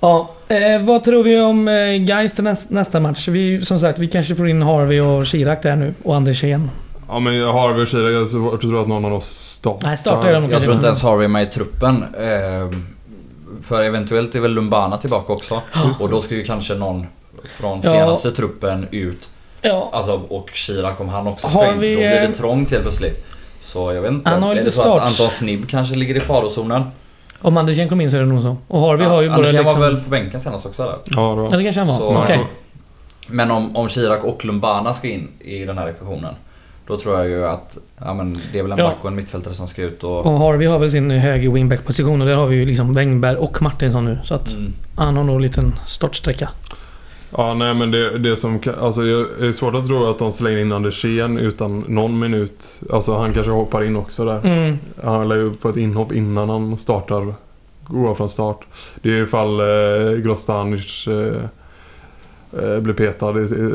[0.00, 3.28] Ja, eh, vad tror vi om eh, Gais till nästa, nästa match?
[3.28, 5.94] Vi, som sagt, vi kanske får in Harvey och Chirac där nu.
[6.02, 6.70] Och Anders igen.
[7.08, 9.88] Ja men Harvey och Chirac, jag tror- jag tror att någon av oss startar.
[9.88, 12.04] Nej, startar de Jag tror inte ens Harvey är med i truppen.
[12.18, 12.78] Eh,
[13.62, 15.60] För eventuellt är väl Lumbana tillbaka också.
[16.00, 17.06] Och då ska ju kanske någon
[17.60, 17.90] från Ja.
[17.92, 19.28] senaste truppen ut.
[19.62, 21.74] Ja, Alltså, och Chirac om han också Har ska in.
[21.74, 23.24] Då vi, blir det eh, trångt helt plötsligt.
[23.60, 24.30] Så jag vet inte.
[24.30, 25.02] Han har är det så att.
[25.02, 26.82] Anton Snibb kanske ligger i farozonen?
[27.40, 28.56] om Andersen kom in så är det nog så.
[28.68, 29.80] Och Harvey har ju både Andersen liksom...
[29.80, 30.92] var väl på bänken senast också eller?
[30.92, 31.56] Ja, det Ja, var.
[31.56, 31.98] det kanske han var.
[31.98, 32.40] Så- Okej.
[33.26, 36.34] Men om, om Chirac och Lumbana ska in i den här ekvationen.
[36.86, 38.84] Då tror jag ju att ja, men det är väl en Ja.
[38.84, 40.26] back och en mittfältare som ska ut och...
[40.26, 43.62] Och Harvey har väl sin höger wingback-position och där har vi ju liksom Wängberg och
[43.62, 44.18] Martinsson nu.
[44.24, 44.72] Så att Mm.
[44.96, 46.48] han har nog en liten startsträcka.
[47.36, 50.58] Ja, nej men det, det som Alltså jag är svårt att tro att de slänger
[50.58, 52.80] in Andersén utan någon minut.
[52.90, 54.40] Alltså han kanske hoppar in också där.
[54.44, 54.78] Mm.
[55.02, 57.34] Han lär ju få ett inhopp innan han startar.
[57.86, 58.60] Går från start.
[59.02, 61.42] Det är ifall eh, Grostanic eh,
[62.62, 63.28] eh, blir petad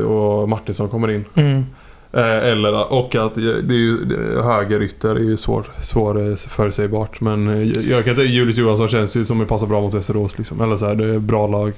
[0.05, 1.25] och Martinsson kommer in.
[1.35, 1.65] Mm.
[2.13, 3.97] Eh, eller, och att det är ju,
[4.41, 7.21] högerytter är ju svår, svår förutsägbart.
[7.21, 10.37] Men eh, jag kan inte, Julius Johansson känns ju som att passar bra mot Västerås
[10.37, 10.61] liksom.
[10.61, 11.73] Eller så här, det är bra lag.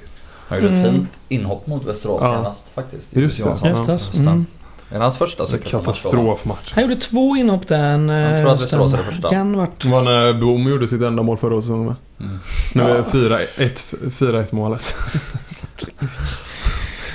[0.50, 0.92] Han gjorde ett Mm.
[0.94, 2.36] fint inhopp mot Västerås Ja.
[2.36, 3.16] senast faktiskt.
[3.16, 3.44] Just det.
[3.44, 3.68] Johansson.
[3.88, 4.18] Just det.
[4.18, 4.46] Mm.
[4.90, 5.58] Är det hans första då?
[5.58, 6.72] Katastrofmatch.
[6.72, 9.28] Han gjorde två inhopp den Jag tror att Västerås är det första.
[9.28, 9.52] Kan.
[9.52, 11.94] Det var när Boom gjorde sitt enda mål förra säsongen med.
[12.28, 12.38] Mm.
[12.74, 13.04] Nu är Ja.
[13.12, 13.84] 4-1
[14.18, 14.94] 4-1 målet.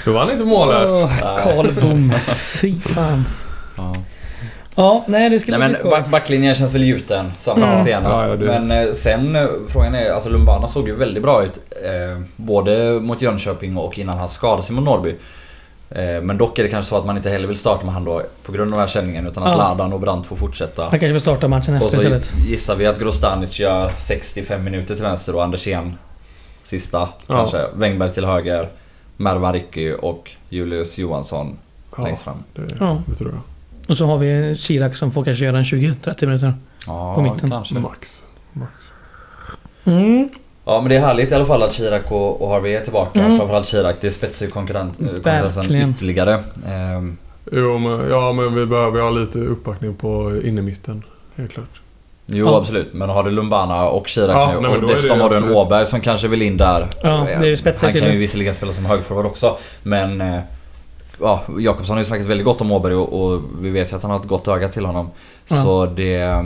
[0.05, 0.91] Då var han inte mållös.
[1.43, 2.13] Karl Bom.
[2.61, 3.25] Fy fan.
[3.77, 3.93] Ja.
[4.75, 5.91] Ja, nej det skulle Nej bli men skoj.
[5.91, 7.75] back, backlinjen känns väl gjuten, samma Ja.
[7.77, 8.21] som senast.
[8.21, 11.59] Ja, ja, Men eh, sen eh, frågan är, alltså Lumbana såg ju väldigt bra ut.
[11.83, 15.15] Eh, både mot Jönköping och innan han skadade sig mot Norrby.
[15.89, 18.05] Eh, men dock är det kanske så att man inte heller vill starta med han
[18.05, 19.57] då på grund av den här känningen utan att Ja.
[19.57, 20.81] Ladan och Brandt får fortsätta.
[20.81, 22.31] Han kanske får starta matchen Och efter så istället.
[22.47, 25.97] gissar vi att Grostanic gör 65 minuter till vänster och Andersén
[26.63, 27.65] sista kanske.
[27.75, 28.69] Wängberg till höger.
[29.17, 31.57] Mervan Ricky och Julius Johansson
[31.97, 32.43] Ja, längst fram.
[32.53, 32.97] det, Ja.
[33.07, 33.39] det tror jag.
[33.87, 36.53] Och så har vi Chirac som får kanske göra en 20-30 minuter.
[36.87, 37.51] Ja, På mitten.
[37.51, 37.75] kanske.
[37.75, 38.25] Max.
[38.53, 38.91] Max.
[39.85, 40.29] Mm.
[40.65, 43.19] Ja men det är härligt i alla fall att Chirac och, och Harvey är tillbaka.
[43.21, 43.37] Mm.
[43.37, 43.95] Framförallt Chirac.
[44.01, 46.43] Det spetsar ju konkurrent, eh, konkurrensen ytterligare.
[46.67, 47.17] Ehm,
[47.51, 51.03] Jo, men, ja, men vi behöver ha lite uppbackning på innermitten.
[51.35, 51.81] Helt klart.
[52.25, 52.57] jo Ja.
[52.57, 52.93] absolut.
[52.93, 55.51] Men har du Lumbana och Chirac Ja, nu nej, och dessutom har du en.
[55.55, 56.87] Åberg som kanske vill in där.
[57.03, 59.57] Ja, Eh, det är spetsar Han kan ju visserligen spela som högerforward också.
[59.83, 60.39] Men eh,
[61.21, 64.01] ja, Jakobsson har ju snackat väldigt gott om Åberg och, och vi vet ju att
[64.01, 65.09] han har ett gott öga till honom.
[65.47, 65.63] Ja.
[65.63, 66.45] Så det...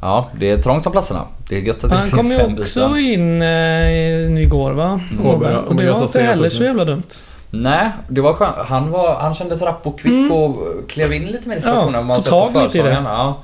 [0.00, 1.20] Ja, det är trångt om platserna.
[1.48, 2.98] Det är gött att det Han finns kom ju fem också byten.
[2.98, 5.00] in eh, igår va?
[5.10, 5.26] Mm.
[5.26, 5.56] Åberg.
[5.56, 7.02] Och det var inte heller så jävla dumt.
[7.50, 8.56] Nej, det var skönt.
[8.56, 10.32] Han, var, han kändes rapp och kvick Mm.
[10.32, 10.56] och
[10.88, 13.02] klev in lite mer i situationen Ja, man tog tag lite i det.
[13.04, 13.36] Ja.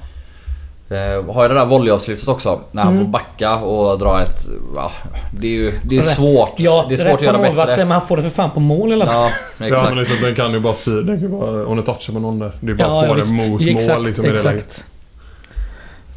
[0.90, 2.60] Eh, har ju det där volleyavslutet också.
[2.72, 3.04] När han Mm.
[3.04, 4.46] får backa och dra ett...
[4.74, 4.92] Ja,
[5.32, 6.52] det är ju det är svårt.
[6.56, 7.84] Ja, det är svårt rätt att göra målvakten bättre.
[7.84, 9.08] men han får det för fan på mål fall.
[9.14, 9.88] Ja, Ja, exakt.
[9.88, 11.02] men liksom, den kan ju bara styra.
[11.02, 12.52] Den kan bara, om den touchar på någon där.
[12.60, 14.56] Det är bara Ja, att ja, få det mot exakt, mål liksom, i det läget.
[14.62, 14.84] exakt.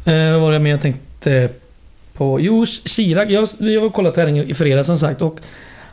[0.04, 1.48] Eh, vad var det mer jag tänkte
[2.16, 2.40] på?
[2.40, 3.30] Jo, Chirac.
[3.30, 5.36] Jag, vi har kollat träningen i fredags som sagt och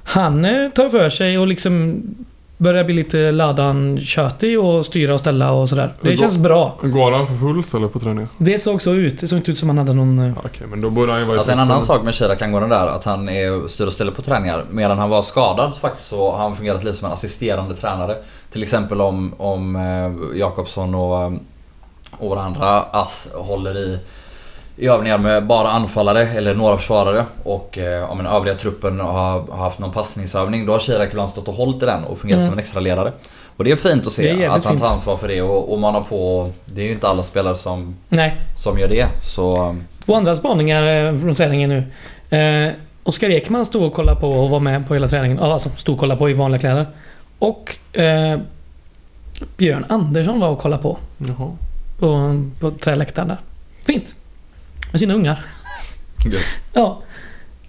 [0.04, 2.02] han eh, tar för sig och liksom
[2.58, 5.94] börjar bli lite ladan tjötig och styra och ställa och sådär.
[6.02, 6.78] Det Hur känns går- bra.
[6.82, 8.30] Går han för fullt eller på träningen?
[8.38, 9.20] Det såg så ut.
[9.20, 10.20] Det såg inte ut som han hade någon...
[10.20, 12.42] eh, Okej, men då borde han ju vara i Alltså en annan sak med Chirac
[12.42, 14.66] angående där, att han är styr och ställer på träningar.
[14.70, 18.18] Medan han var skadad faktiskt så har han fungerat lite som en assisterande tränare.
[18.52, 21.34] Till exempel om, om eh, Jakobsson och, eh,
[22.18, 24.00] och våra andra ass håller i,
[24.78, 27.26] i övningar med bara anfallare eller några försvarare.
[27.44, 29.12] Och eh, om den övriga truppen har,
[29.52, 32.40] har haft någon passningsövning, då har Chirac ibland stått och hållit i den och fungerat
[32.40, 32.46] Mm.
[32.50, 33.12] som en extra ledare.
[33.58, 35.94] Och det är fint att se att han tar ansvar för det och, och man
[35.94, 36.52] har på...
[36.66, 38.36] Det är ju inte alla spelare som, Nej.
[38.58, 39.08] som gör det.
[39.24, 39.76] Så...
[40.06, 40.84] Två andra spaningar
[41.14, 41.84] eh, från träningen nu.
[42.38, 45.40] Eh, Oskar Ekman stod och kollade på och var med på hela träningen.
[45.40, 46.88] Alltså stod och kollade på i vanliga kläder.
[47.40, 48.40] Och eh,
[49.58, 50.98] Björn Andersson var och kollade på.
[51.18, 51.52] Jaha.
[52.00, 53.38] På, på träläktaren där.
[53.84, 54.16] Fint.
[54.96, 55.46] Med sina ungar.
[56.26, 56.42] Gött.
[56.74, 57.02] Ja.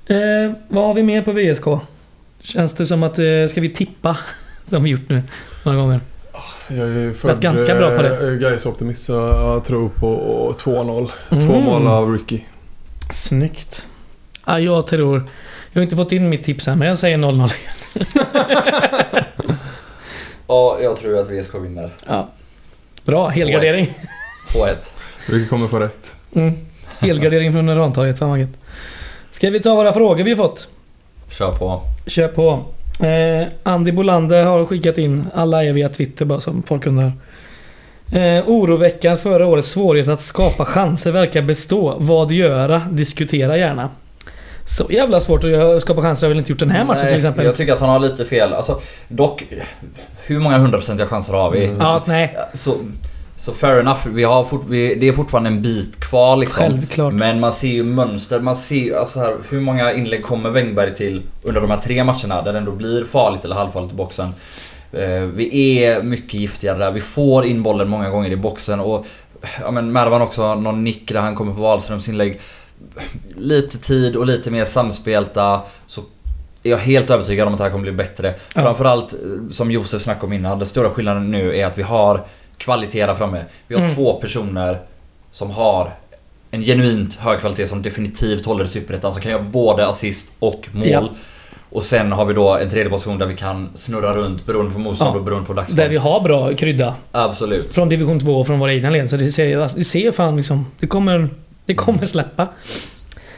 [0.07, 1.65] Eh, vad har vi mer på VSK?
[2.41, 3.19] Känns det som att...
[3.19, 4.17] Eh, ska vi tippa?
[4.71, 5.23] Som vi gjort nu
[5.65, 6.01] några gånger.
[6.69, 8.29] Jag är född ganska bra på det.
[8.29, 11.11] eh, Gais optimist så jag tror på 2-0.
[11.29, 11.63] Två Mm.
[11.63, 12.41] mål av Ricky.
[13.11, 13.87] Snyggt.
[14.47, 15.31] Ja, jag tror...
[15.73, 17.51] Jag har inte fått in mitt tips här, men jag säger 0-0.
[20.47, 21.91] Ja, jag tror att VSK vinner.
[22.07, 22.29] Ja.
[23.05, 23.99] Bra, helgardering.
[24.49, 24.75] 2-1.
[25.27, 26.13] Ricky kommer få rätt.
[26.35, 26.55] Mm.
[26.99, 28.59] Helgardering från Rantorget, fan vad gött.
[29.31, 30.69] Ska vi ta våra frågor vi har fått?
[31.31, 31.81] Kör på.
[32.07, 32.65] Kör på.
[33.07, 37.13] Eh, Andy Bolander har skickat in, alla är via Twitter bara som folk undrar.
[38.13, 41.97] Eh, oroväckande förra årets svårighet att skapa chanser verkar bestå.
[41.99, 42.83] Vad göra?
[42.91, 43.91] Diskutera gärna.
[44.65, 47.09] Så jävla svårt att skapa chanser har jag väl inte gjort den här matchen Nej,
[47.09, 47.45] till exempel.
[47.45, 48.53] Jag tycker att han har lite fel.
[48.53, 49.45] Alltså, dock,
[50.25, 51.65] hur många hundraprocentiga chanser har vi?
[51.65, 51.77] Mm.
[51.81, 52.37] Ja, nej.
[52.55, 52.75] Så,
[53.39, 54.09] så fair enough.
[54.09, 56.63] Vi har fort, vi, det är fortfarande en bit kvar liksom.
[56.63, 57.13] Självklart.
[57.13, 58.41] Men man ser ju mönster.
[58.41, 62.05] Man ser ju alltså här, hur många inlägg kommer Wängberg till under de här tre
[62.05, 64.35] matcherna där det ändå blir farligt eller halvfarligt i boxen.
[64.93, 66.91] Eh, Vi är mycket giftigare där.
[66.91, 69.07] Vi får in bollen många gånger i boxen och
[69.61, 72.41] ja men Mervan också någon nick där han kommer på Wahlströms inlägg.
[73.37, 76.01] Lite tid och lite mer samspelta så
[76.63, 78.35] är jag helt övertygad om att det här kommer bli bättre.
[78.55, 78.61] Ja.
[78.63, 79.19] Framförallt eh,
[79.53, 80.59] som Josef snackade om innan.
[80.59, 82.25] Den stora skillnaden nu är att vi har
[82.59, 83.45] kvalitet där framme.
[83.69, 83.95] Vi har Mm.
[83.95, 84.79] två personer
[85.33, 85.93] som har
[86.51, 89.13] en genuint hög kvalitet som definitivt håller Superettan.
[89.13, 90.89] Som kan göra både assist och mål.
[90.89, 91.09] Ja.
[91.71, 94.79] Och sen har vi då en tredje position där vi kan snurra runt beroende på
[94.79, 95.19] motstånd Ja.
[95.19, 95.77] och beroende på dagsform.
[95.77, 96.95] Där vi har bra krydda.
[97.13, 97.75] Absolut.
[97.75, 99.11] Från division 2 och från våra egna led.
[99.11, 100.67] Så det ser, det ser fan liksom...
[100.81, 101.29] Det kommer,
[101.67, 102.49] det kommer släppa.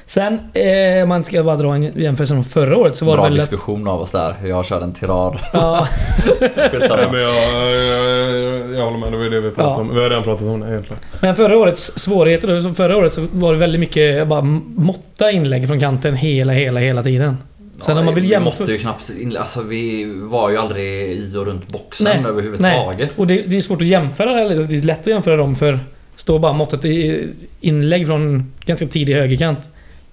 [0.08, 3.24] Sen, eh, om man ska bara dra en jämförelse från förra året så var Bra
[3.24, 3.50] det väl att...
[3.50, 4.34] diskussion av oss där.
[4.44, 5.38] Jag körde en tirad.
[5.52, 5.88] Ja,
[6.40, 7.34] Nej, men jag,
[7.72, 9.80] jag, jag håller med, det var det vi pratade Ja.
[9.80, 9.94] om.
[9.94, 10.98] Vi har redan pratat om det klart.
[11.20, 14.42] men förra årets svårigheter, som förra året så var det väldigt mycket bara
[14.76, 17.36] måtta inlägg från kanten hela, hela, hela tiden.
[17.80, 18.44] Sen om man vill vi jämföra...
[18.44, 23.10] måste ju knappt alltså vi var ju aldrig i och runt boxen Nej, överhuvudtaget.
[23.16, 25.80] Och det, det är svårt att jämföra, eller det är lätt att jämföra dem för
[26.16, 27.28] står bara måttet i
[27.60, 29.68] inlägg från ganska tidig högerkant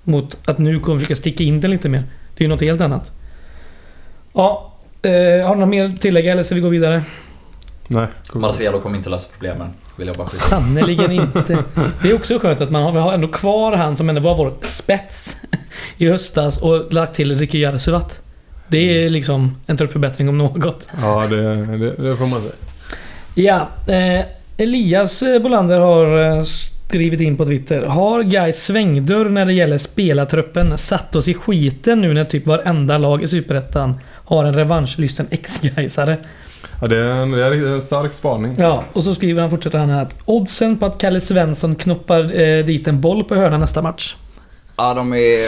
[0.06, 2.04] mot att nu kommer vi försöka sticka in den lite mer.
[2.36, 3.12] Det är ju något helt annat.
[4.34, 7.04] Ja, eh, har du något mer att tillägga eller ska vi gå vidare?
[7.88, 8.42] Nej, cool.
[8.42, 9.70] Marcelo kommer inte lösa problemen.
[9.96, 10.44] Vill jag bara skicka.
[10.44, 11.64] Sannerligen inte.
[12.02, 14.36] Det är också skönt att man har, vi har ändå kvar han som ändå var
[14.36, 15.42] vår spets
[15.98, 18.22] i höstas och lagt till Ricky Jarsuvat.
[18.68, 20.88] Det är liksom en truppförbättring om något.
[21.02, 22.54] Ja, det, det, det får man säga.
[23.36, 24.26] Ja, eh,
[24.58, 26.44] Elias Bolander har eh,
[26.88, 27.82] skrivit in på Twitter.
[27.82, 32.98] Har Gais svängdörr när det gäller spelartruppen satt oss i skiten nu när typ varenda
[32.98, 36.18] lag i Superettan har en revanschlysten ex-Gaisare?
[36.82, 38.56] Ja, det, är en, det är en stark spaning.
[38.58, 42.40] Ja, och så skriver han, fortsätter han här att oddsen på att Kalle Svensson knoppar
[42.40, 44.16] eh, dit en boll på hörnan nästa match.
[44.78, 45.48] Ja, de är...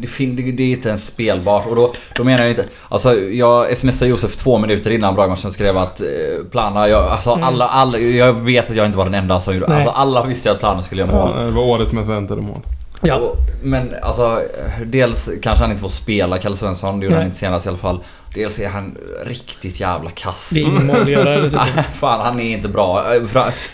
[0.00, 1.66] Det, fin- det, det är inte ens spelbart.
[1.66, 2.64] Och då, då menar jag inte...
[2.88, 6.06] Alltså, jag smsade Josef två minuter innan Bragmatchen skrev att eh,
[6.50, 6.88] Plana...
[6.88, 7.44] Jag, alltså Mm.
[7.44, 7.98] alla, alla...
[7.98, 9.66] Jag vet att jag inte var den enda som gjorde...
[9.68, 9.76] Nej.
[9.76, 11.32] Alltså alla visste ju att Plana skulle göra mål.
[11.36, 12.60] Ja, det var årets mest väntade mål.
[13.02, 14.42] Ja, Och, men alltså,
[14.84, 17.22] dels kanske han inte får spela Kalle Svensson, det gjorde Nej.
[17.22, 18.00] han inte senast i alla fall.
[18.34, 20.50] Dels är han riktigt jävla kass.
[20.54, 21.50] det är ingen målgörare.
[22.00, 23.14] Fan, han är inte bra.
[23.14, 23.22] Eh,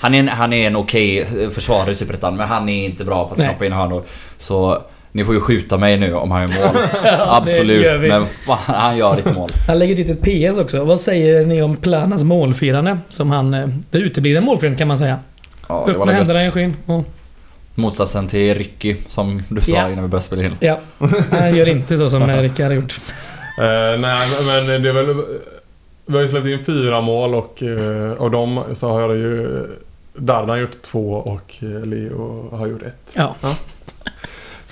[0.00, 3.24] Han är en, han är en okej försvarare i Superettan, men han är inte bra
[3.28, 4.02] på att knappa in hörnor.
[4.38, 4.82] Så
[5.16, 6.82] ni får ju skjuta mig nu om han gör mål.
[7.04, 9.50] Ja, Absolut, men fan, han gör inte mål.
[9.66, 10.22] Han lägger dit ett
[10.52, 10.84] PS också.
[10.84, 12.98] Vad säger ni om Planas målfirande?
[13.08, 13.54] Som han...
[13.54, 15.18] eh, Det uteblir en målfirande kan man säga.
[15.68, 16.76] Ja, det Upp med händerna i skinn.
[16.86, 17.04] Och,
[17.74, 19.88] Motsatsen till Ricky, som du sa Ja.
[19.90, 20.56] innan vi började spela in.
[20.60, 20.80] ja,
[21.30, 23.00] han gör inte så som Rickard har gjort.
[23.58, 25.16] Eh, nej, men det är väl...
[26.06, 29.48] Vi har ju släppt in fyra mål och eh, av dem så har det ju
[30.14, 33.12] Dardan gjort två och eh, Leo har gjort ett.
[33.16, 33.34] Ja.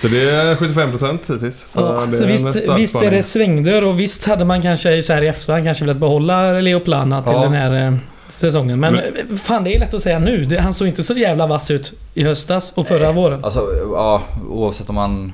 [0.03, 1.71] Så det är 75% hittills.
[1.71, 5.13] Så, Ja, det så visst, visst är det svängdörr och visst hade man kanske så
[5.13, 7.43] här i efterhand kanske velat behålla Leo Plana till Ja.
[7.43, 7.95] den här eh,
[8.29, 8.81] säsongen.
[8.81, 10.57] Men, Men- eh, fan det är lätt att säga nu.
[10.61, 13.15] Han såg inte så jävla vass ut i höstas och förra Nej.
[13.15, 13.45] våren.
[13.45, 15.33] Alltså, ja, oavsett om man...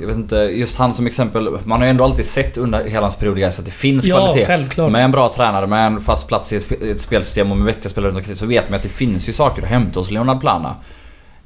[0.00, 1.58] Jag vet inte, just han som exempel.
[1.64, 4.46] Man har ju ändå alltid sett under hela hans period att det finns Ja, kvalitet.
[4.46, 4.92] självklart.
[4.92, 6.56] Med en bra tränare, med en fast plats i
[6.90, 9.32] ett spelsystem och med vettiga spelare runt omkring så vet man att det finns ju
[9.32, 10.74] saker att hämta hos Leonard Plana.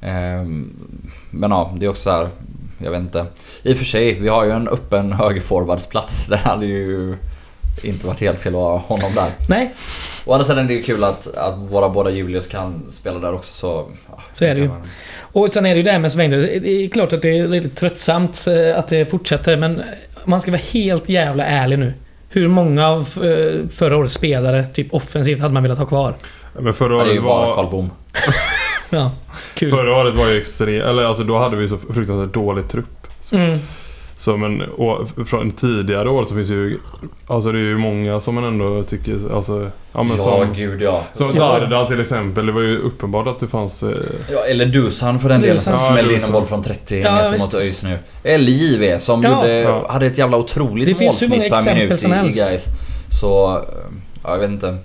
[0.00, 0.70] Ehm,
[1.32, 2.28] men ja, det är också så här,
[2.78, 3.26] Jag vet inte.
[3.62, 6.26] I och för sig, vi har ju en öppen högerforwardsplats.
[6.26, 7.16] Det hade ju
[7.82, 9.30] inte varit helt fel att ha honom där.
[9.48, 9.74] Nej,
[10.24, 13.34] Å andra sidan är det ju kul att, att våra båda Julius kan spela där
[13.34, 13.88] också så...
[14.10, 14.70] Ja, Så är det ju.
[15.20, 16.60] Och sen är det ju det här med svängdörr.
[16.60, 19.82] Det är klart att det är lite tröttsamt eh, att det fortsätter, men
[20.24, 21.92] man ska vara helt jävla ärlig nu.
[22.28, 26.14] Hur många av eh, förra årets spelare, typ offensivt, hade man velat ha kvar?
[26.58, 27.54] Men förra Ja, det är ju året bara var...
[27.54, 27.90] Karl Boom.
[28.92, 29.10] Ja,
[29.54, 29.70] kul.
[29.70, 30.84] Förra året var ju extremt...
[30.84, 33.06] Eller alltså då hade vi så fruktansvärt dålig trupp.
[33.32, 33.58] Mm.
[34.16, 36.78] Så men å- från tidigare år så finns ju...
[37.26, 39.18] Alltså det är ju många som man ändå tycker...
[39.34, 39.70] Alltså...
[39.92, 40.54] Ja men ja, som...
[40.54, 41.02] gud ja.
[41.12, 41.58] Som Ja.
[41.58, 42.46] Dardan till exempel.
[42.46, 43.82] Det var ju uppenbart att det fanns...
[43.82, 43.88] Eh,
[44.32, 45.72] Ja, eller Dusan för den delen som.
[45.72, 47.44] Ja, smällde in en boll från 30 Ja, meter visst.
[47.44, 47.98] mot ÖIS nu.
[48.22, 49.30] Eller JV som Ja.
[49.30, 49.86] gjorde, Ja.
[49.92, 52.14] hade ett jävla otroligt Det finns hur många målsnitt per exempel minut i, som i
[52.50, 52.66] helst.
[53.20, 53.62] Så, eh,
[54.24, 54.76] ja, jag vet inte.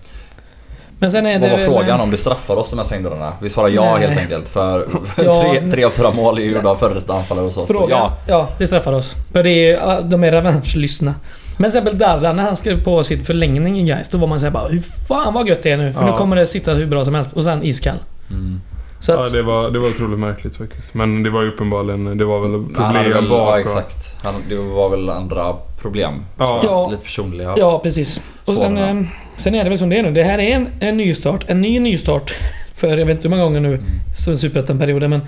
[0.99, 3.33] Men sen är det Vad var frågan om det straffar oss de här svängdörrarna?
[3.41, 4.07] Vi svarar ja Nej.
[4.07, 5.41] helt enkelt för Ja.
[5.59, 7.67] tre, tre av fyra mål är gjorda av före detta anfallare hos oss.
[7.67, 7.95] Fråga.
[7.95, 8.17] ja.
[8.27, 8.49] Ja.
[8.57, 9.15] det straffar oss.
[9.33, 11.13] För det är, ja, de är revanschlystna.
[11.57, 14.39] Men till exempel Darlan, när han skrev på sin förlängning i Gais, då var man
[14.39, 15.93] såhär bara Hur fan vad gött det är nu?
[15.93, 16.11] För Ja.
[16.11, 17.33] nu kommer det sitta hur bra som helst.
[17.37, 17.97] Och sen iskall.
[18.29, 18.61] Mm.
[18.99, 20.93] Så ja att, det var, det var otroligt märkligt faktiskt.
[20.93, 22.17] Men det var ju uppenbarligen...
[22.17, 24.23] Det var väl Han hade problem väl, bak ja exakt.
[24.23, 26.13] Han, det var väl andra problem.
[26.37, 26.61] Ja.
[26.63, 26.87] Ja.
[26.89, 27.53] Lite personliga.
[27.57, 28.21] ja, precis.
[28.45, 29.05] Och sen, Sådana.
[29.37, 30.11] Sen är det väl som det är nu.
[30.11, 31.45] Det här är en, en nystart.
[31.47, 32.33] En ny nystart.
[32.73, 33.73] För jag vet inte hur många gånger nu.
[33.73, 34.37] Mm.
[34.37, 35.09] Superettan-perioden.
[35.09, 35.21] Men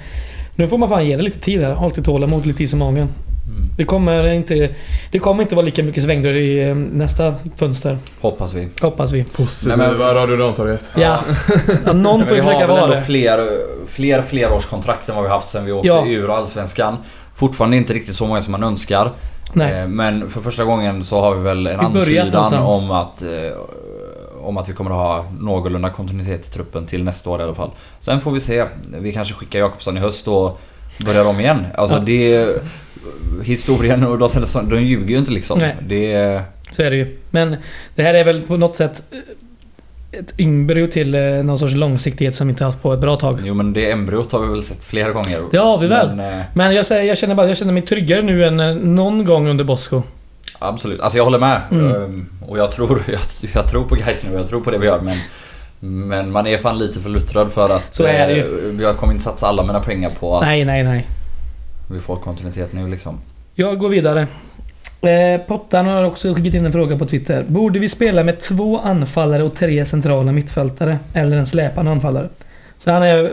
[0.55, 1.71] nu får man fan ge det lite tid här.
[1.73, 2.97] Ha lite tålamod, lite is i magen.
[2.97, 3.69] Mm.
[3.77, 4.69] Det kommer inte...
[5.11, 7.97] Det kommer inte vara lika mycket svängdörr i eh, nästa fönster.
[8.21, 8.67] Hoppas vi.
[8.81, 9.23] Hoppas vi.
[9.23, 10.83] Positiva Nej, men- Radio Rantorget.
[10.95, 11.19] Ja.
[11.85, 13.01] ja någon får vi ju har försöka väl vara ändå det.
[13.01, 13.39] fler,
[13.87, 16.05] fler flerårskontrakt än vad vi haft sen vi åkte Ja.
[16.07, 16.97] ur Allsvenskan.
[17.35, 19.11] Fortfarande inte riktigt så många som man önskar.
[19.53, 19.79] Nej.
[19.81, 23.27] Eh, Men för första gången så har vi väl en Vi antydan om att, eh,
[24.49, 27.55] om att vi kommer att ha någorlunda kontinuitet i truppen till nästa år i alla
[27.55, 27.71] fall.
[27.99, 28.65] Sen får vi se.
[28.99, 30.61] Vi kanske skickar Jakobsson i höst och
[31.05, 31.67] börjar om igen.
[31.75, 32.47] Alltså det...
[33.43, 35.59] Historien och de, de ljuger ju inte liksom.
[35.59, 35.75] Nej.
[35.87, 37.17] Det, Så är det ju.
[37.29, 37.55] Men
[37.95, 42.35] det här är väl på något sätt eh, ett embryo till eh, någon sorts långsiktighet
[42.35, 43.39] som vi inte haft på ett bra tag.
[43.43, 45.41] jo men det embryot har vi väl sett flera gånger.
[45.51, 46.15] Det har vi väl.
[46.15, 49.47] Men, eh, Men jag, jag känner bara jag känner mig tryggare nu än någon gång
[49.47, 50.01] under Bosko.
[50.59, 51.61] Absolut, alltså jag håller med.
[51.71, 51.95] Mm.
[52.03, 53.19] Ehm, Och jag tror, jag,
[53.53, 55.17] jag tror på guys nu, jag tror på det vi gör men
[56.09, 58.69] Men man är fan lite för luttrad för att Så är det ju.
[58.75, 61.07] eh, Jag kommer inte satsa alla mina pengar på att Nej, nej, nej.
[61.91, 63.17] vi får kontinuitet nu liksom.
[63.55, 64.27] Jag går vidare.
[65.01, 67.45] Eh, Pottan har också skickat in en fråga på Twitter.
[67.47, 70.99] Borde vi spela med två anfallare och tre centrala mittfältare?
[71.13, 72.29] Eller en släpande anfallare?
[72.77, 73.31] Så han är,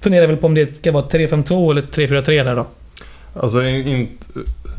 [0.00, 2.66] funderar väl på om det ska vara 3-5-2 eller 3-4-3 där då.
[3.40, 4.26] Alltså in- inte...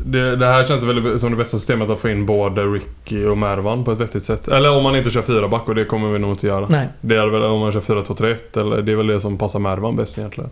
[0.04, 3.38] Det, det här känns väl som det bästa systemet att få in både Ricky och
[3.38, 4.48] Mervan på ett vettigt sätt.
[4.48, 6.66] Eller om man inte kör fyra back och det kommer vi nog inte göra.
[6.68, 6.88] Nej.
[7.00, 9.96] Det är väl om man kör 4-2-3-1 eller det är väl det som passar Mervan
[9.96, 10.50] bäst egentligen.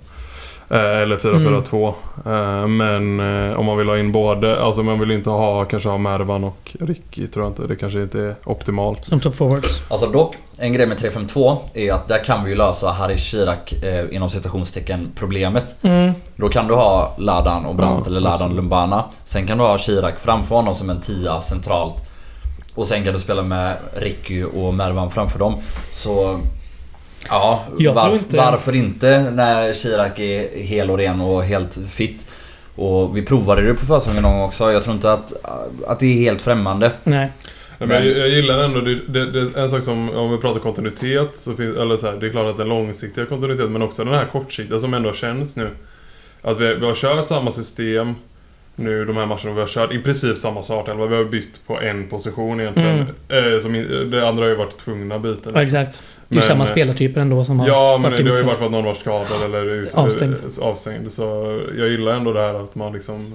[0.70, 1.94] Eh, eller 4-4-2.
[2.26, 5.88] Eh, men eh, om man vill ha in både, alltså man vill inte ha kanske
[5.88, 7.66] ha Mervan och Ricky tror jag inte.
[7.66, 9.04] Det kanske inte är optimalt.
[9.04, 9.80] Som top forwards.
[9.88, 13.72] Alltså dock, en grej med 352 är att där kan vi ju lösa Harry Shirak
[13.72, 15.76] eh, inom citationstecken problemet.
[15.82, 16.12] Mm.
[16.36, 18.56] Då kan du ha Ladan och Brandt Ja, eller Ladan absolut.
[18.56, 19.04] Lumbana.
[19.24, 21.94] Sen kan du ha Shirak framför honom som en tia centralt.
[22.74, 25.56] Och sen kan du spela med Ricky och Mervan framför dem.
[25.92, 26.38] Så...
[27.28, 31.78] Ja, Jag tror varf- inte- varför inte när Shirak är hel och ren och helt
[31.90, 32.26] fit?
[32.74, 34.72] Och vi provade det på försäsongen någon gång också.
[34.72, 35.32] Jag tror inte att,
[35.86, 36.90] att det är helt främmande.
[37.04, 37.28] Nej.
[37.78, 40.38] Nej, men jag, jag gillar ändå, det, det, det är en sak som, om vi
[40.38, 43.82] pratar kontinuitet, så finns, eller så här, det är klart att den långsiktiga kontinuiteten, men
[43.82, 45.70] också den här kortsiktiga som ändå känns nu.
[46.42, 48.14] Att vi, vi har kört samma system
[48.76, 51.80] nu de här matcherna, vi har kört i princip samma startelva, vi har bytt på
[51.80, 52.98] en position egentligen.
[53.28, 53.72] Eh, som,
[54.10, 55.52] det andra har ju varit tvungna byten.
[55.54, 56.02] Ja, exakt.
[56.28, 58.64] Det är ju samma spelartyper ändå som har Ja, men det har ju varit för
[58.64, 60.32] att någon varit skadad eller ut, Avstängd.
[60.32, 61.12] eh, avstängd.
[61.12, 61.22] Så
[61.78, 63.34] jag gillar ändå det här att man liksom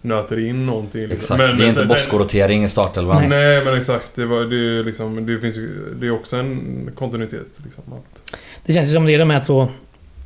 [0.00, 1.10] nöter in någonting.
[1.10, 3.16] Exakt, Men- det är inte Bosko-rotering i startelvan.
[3.20, 3.28] Nej.
[3.28, 5.56] Nej men exakt, det, var, det, är liksom, det finns
[6.00, 7.60] det är också en kontinuitet.
[7.64, 8.32] Liksom, att,
[8.66, 9.68] Det känns ju som det är de här två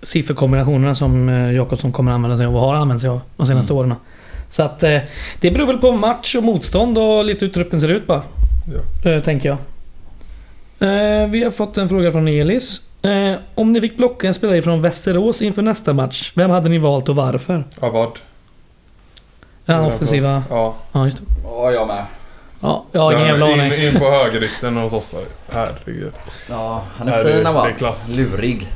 [0.03, 3.73] sifferkombinationerna som eh, Jakobsson kommer använda sig av och har använt sig av de senaste
[3.73, 3.81] Mm.
[3.81, 3.95] åren.
[4.51, 4.99] Så att eh,
[5.41, 8.23] det beror väl på match och motstånd och lite hur truppen ser ut bara.
[9.05, 9.21] ja.
[9.21, 9.59] Tänker jag.
[10.79, 12.81] Eh, vi har fått en fråga från Elis.
[13.03, 16.79] Eh, om ni fick plocka en spelare från Västerås inför nästa match, vem hade ni
[16.79, 17.64] valt och varför?
[17.81, 18.18] Avad.
[19.64, 20.43] Den offensiva...
[20.51, 20.74] Ja.
[20.93, 21.24] Ja, just det.
[21.45, 22.05] Ja, jag med.
[22.61, 23.72] Ja, jag har ingen jävla aning.
[23.72, 25.16] in, in på högerytten hos oss.
[25.53, 26.12] Herregud.
[26.51, 27.64] Ja, han är fin han va?
[27.64, 28.11] det är klass.
[28.16, 28.68] Lurig.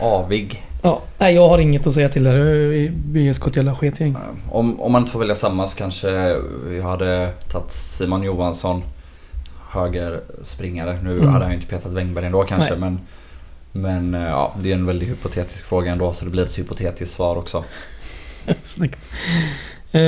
[0.00, 0.62] Avig.
[0.82, 2.34] Ja, nej, jag har inget att säga till där.
[2.34, 4.16] Vi vi är ett jävla sketgäng.
[4.50, 6.10] Om, om man inte får välja samma så kanske
[6.70, 8.82] jag hade tagit Simon Johansson.
[9.76, 10.98] Höger springare.
[11.02, 11.28] Nu Mm.
[11.28, 12.78] hade han ju inte petat Wängberg ändå kanske Nej.
[12.80, 13.00] men...
[13.72, 17.14] Men eh, ja, det är en väldigt hypotetisk fråga ändå så det blir ett hypotetiskt
[17.14, 17.64] svar också.
[18.62, 18.98] Snyggt.
[19.92, 20.00] Eh,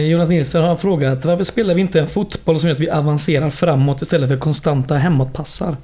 [0.00, 3.50] Jonas Nilsson har frågat varför spelar vi inte en fotboll som gör att vi avancerar
[3.50, 5.76] framåt istället för konstanta hemåtpassar?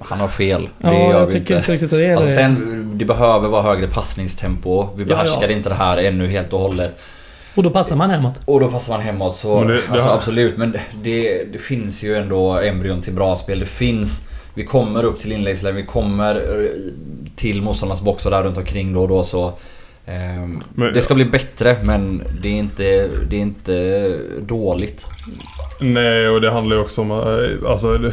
[0.00, 0.68] Han har fel.
[0.78, 1.72] Ja, det gör jag vi tycker inte.
[1.72, 4.88] riktigt att det Alltså sen, det behöver vara högre passningstempo.
[4.96, 5.56] Vi Ja, behärskar ja.
[5.56, 6.98] inte det här ännu helt och hållet.
[7.58, 8.40] Och då passar man hemåt.
[8.44, 9.58] Och då passar man hemåt så...
[9.58, 13.60] Men det- det alltså absolut, men det, det finns ju ändå embryon till bra spel.
[13.60, 14.20] Det finns...
[14.54, 16.70] Vi kommer upp till inläggslägen, vi kommer eh,
[17.36, 19.52] till motståndarnas box och där runt omkring då och då så...
[20.06, 25.06] ehm, Men- det ska bli bättre men det är inte, det är inte dåligt.
[25.80, 27.10] Nej, och det handlar ju också om...
[27.10, 28.12] eh, Alltså,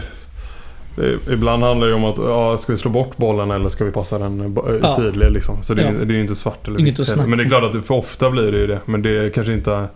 [1.31, 4.17] ibland handlar det om att ja, ska vi slå bort bollen eller ska vi passa
[4.19, 4.89] den eh, bo- Ja.
[4.89, 5.63] sidled liksom.
[5.63, 6.05] Så det, är- Ja.
[6.05, 8.31] det är ju inte svart eller vitt Men det är klart att det, för ofta
[8.31, 8.79] blir det ju det.
[8.85, 9.87] Men det är kanske inte...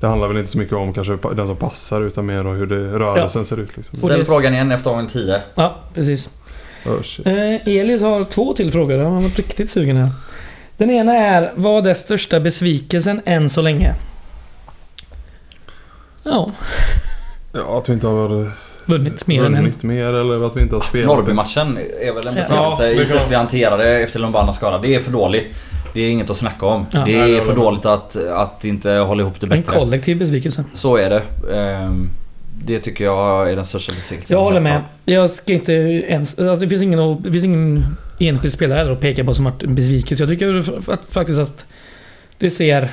[0.00, 2.66] Det handlar väl inte så mycket om kanske den som passar utan mer om hur
[2.66, 3.98] det, rörelsen ser ut liksom.
[3.98, 5.40] Ställ det- frågan igen efter gången 10.
[5.54, 6.30] Ja, precis.
[6.86, 7.26] Oh.
[7.32, 8.98] Eh, Elis har två till frågor.
[8.98, 10.08] Han var riktigt sugen här.
[10.76, 13.94] Den ena är, vad är största besvikelsen än så länge?
[16.22, 16.50] Ja,
[17.52, 18.50] Ja, att vi inte har
[18.86, 19.60] vunnit mer än en.
[19.62, 21.06] vunnit mer eller att vi inte har spelat.
[21.06, 22.54] Norrbymatchen är väl en besvikelse
[22.86, 24.78] Ja, i kan- sätt vi hanterade efter Lumbanas skada.
[24.78, 25.46] Det är för dåligt.
[25.94, 26.86] Det är inget att snacka om.
[26.92, 27.02] Ja.
[27.06, 29.72] det är för dåligt att, att inte hålla ihop det En bättre.
[29.78, 30.64] kollektiv besvikelse.
[30.74, 31.22] Så är det.
[31.54, 32.10] Ehm,
[32.64, 34.36] Det tycker jag är den största besvikelsen.
[34.36, 34.82] Jag håller med.
[35.04, 36.38] Jag ska inte ens...
[36.38, 37.84] Alltså det, finns ingen, det finns ingen
[38.18, 40.22] enskild spelare heller att peka på som varit en besvikelse.
[40.24, 40.58] Jag tycker
[40.92, 41.64] att, faktiskt att
[42.38, 42.90] det ser...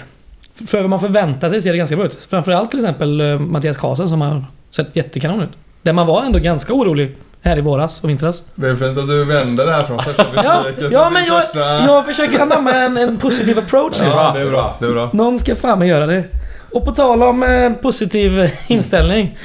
[0.67, 2.27] För vad man förväntar sig ser det ganska bra ut.
[2.29, 5.49] Framförallt till exempel eh, Mattias Karlsson som har sett jättekanon ut.
[5.81, 8.43] Där man var ändå ganska orolig här i våras och vintras.
[8.55, 11.59] Det är fint att du vänder det här från första Ja, ja men jag, första...
[11.59, 14.07] jag försöker anamma en, en positiv approach nu.
[14.07, 14.75] Ja, det är bra.
[14.79, 15.09] Det är bra.
[15.13, 16.23] Någon ska fan med göra det.
[16.71, 19.37] Och på tal om eh, positiv inställning.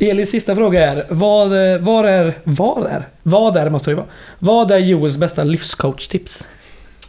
[0.00, 1.06] Elis sista fråga är.
[1.08, 2.34] Vad, eh, var är...
[2.44, 3.08] Var är?
[3.22, 4.06] Vad är måste det vara.
[4.38, 6.44] Vad är Joels bästa livscoach-tips?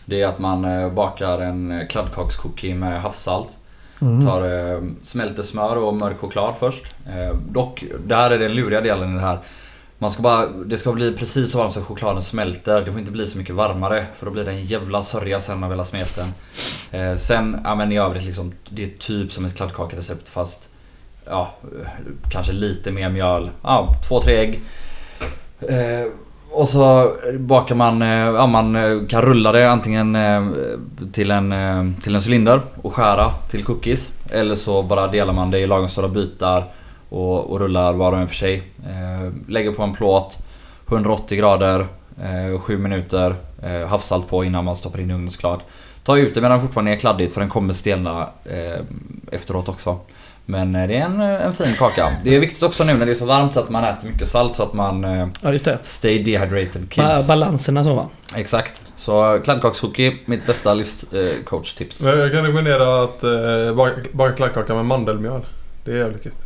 [0.05, 3.49] Det är att man eh, bakar en eh, kladdkakscookie med havssalt.
[4.01, 4.25] Mm.
[4.25, 6.85] Tar, eh, smälter smör och mörk choklad först.
[7.07, 9.39] Eh, dock, där är den luriga delen i det här.
[9.99, 12.81] Man ska bara, det ska bli precis så varmt så chokladen smälter.
[12.81, 15.63] Det får inte bli så mycket varmare för då blir det en jävla sörja sen
[15.63, 16.33] av hela smeten.
[16.91, 20.69] Eh, sen, ja men i övrigt liksom, det är typ som ett kladdkakerecept fast
[21.25, 21.55] ja,
[22.31, 23.49] kanske lite mer mjöl.
[23.63, 24.59] Ja, två, tre ägg.
[25.59, 26.11] Eh,
[26.57, 30.45] och så bakar man, eh, ja man eh, kan rulla det antingen eh,
[31.11, 34.11] till en, till en cylinder och skära till cookies.
[34.29, 36.71] Eller så bara delar man det i lagom stora bitar
[37.09, 38.63] och, och rullar var och en för sig.
[39.47, 40.37] Lägger på en plåt,
[40.87, 41.87] 180 grader,
[42.59, 43.35] 7 minuter,
[43.89, 45.59] havssalt på innan man stoppar in i ugnen såklart.
[46.03, 48.29] Ta ut det medan det fortfarande är kladdigt för den kommer stelna
[49.31, 49.99] efteråt också.
[50.49, 52.11] Men eh, det är en, en fin kaka.
[52.23, 54.55] Det är viktigt också nu när det är så varmt att man äter mycket salt
[54.55, 55.77] så att man eh, Ja, just det.
[55.83, 57.27] stay dehydrated Ba kids.
[57.27, 58.07] balanserna så va?
[58.35, 58.81] Exakt.
[58.95, 62.03] Så kladdkakshookie, mitt bästa livscoach-tips.
[62.03, 65.45] Men Jag kan rekommendera att eh, baka, baka kladdkaka med mandelmjöl.
[65.85, 66.45] Det är jävligt gött.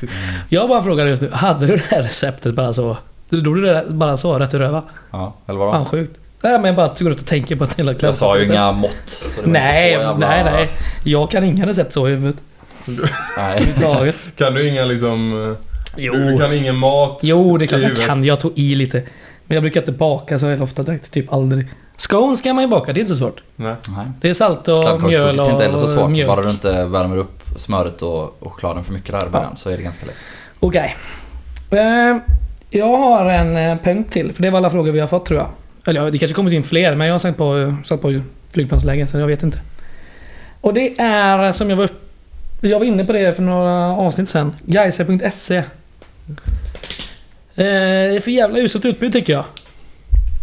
[0.00, 0.12] Tips.
[0.48, 2.96] Jag bara frågar just nu, hade du det här receptet bara så?
[3.30, 4.82] Du Drog du det bara så rätt ur röva?
[5.10, 5.72] Ja, eller vadå?
[5.72, 6.20] Fan sjukt.
[6.42, 8.72] Nej men jag bara går ut och tänker på ett hela Jag sa ju inga
[8.72, 8.92] mått.
[9.06, 10.28] Så det var Nej, inte så jävla...
[10.28, 10.70] nej, nej.
[11.04, 12.36] Jag kan inga recept så i huvudet.
[13.36, 13.74] Nej.
[14.36, 15.50] Kan du inga liksom...
[15.50, 15.56] eh,
[15.96, 16.12] Jo.
[16.14, 18.24] Du kan ingen mat Jo, det är klart i jag kan.
[18.24, 19.02] Jag tog i lite.
[19.46, 21.12] Men jag brukar inte baka så ofta direkt.
[21.12, 21.68] Typ aldrig.
[21.96, 23.42] Scones kan man ju baka, det är inte så svårt.
[23.56, 23.74] Nej.
[24.20, 26.10] Det är salt och mjöl Kladdkakshookies är och inte heller så svårt.
[26.10, 26.28] mjölk.
[26.28, 29.70] Bara du inte värmer upp smöret och, och chokladen för mycket där i början så
[29.70, 30.14] är det ganska lätt.
[30.60, 30.96] Okej.
[31.70, 32.16] Eh,
[32.70, 34.32] jag har en eh, punkt till.
[34.32, 35.48] För det var alla frågor vi har fått tror jag.
[35.86, 38.20] Eller ja, det kanske kommit in fler, men jag har satt på, satt på
[38.52, 39.58] flygplansläge så jag vet inte.
[40.60, 42.05] Och det är som jag var upp,
[42.60, 44.54] Jag var inne på det för några avsnitt sen.
[44.64, 45.56] Geiser.se.
[45.56, 45.64] Eh,
[47.54, 49.44] det är för jävla uselt utbud tycker jag.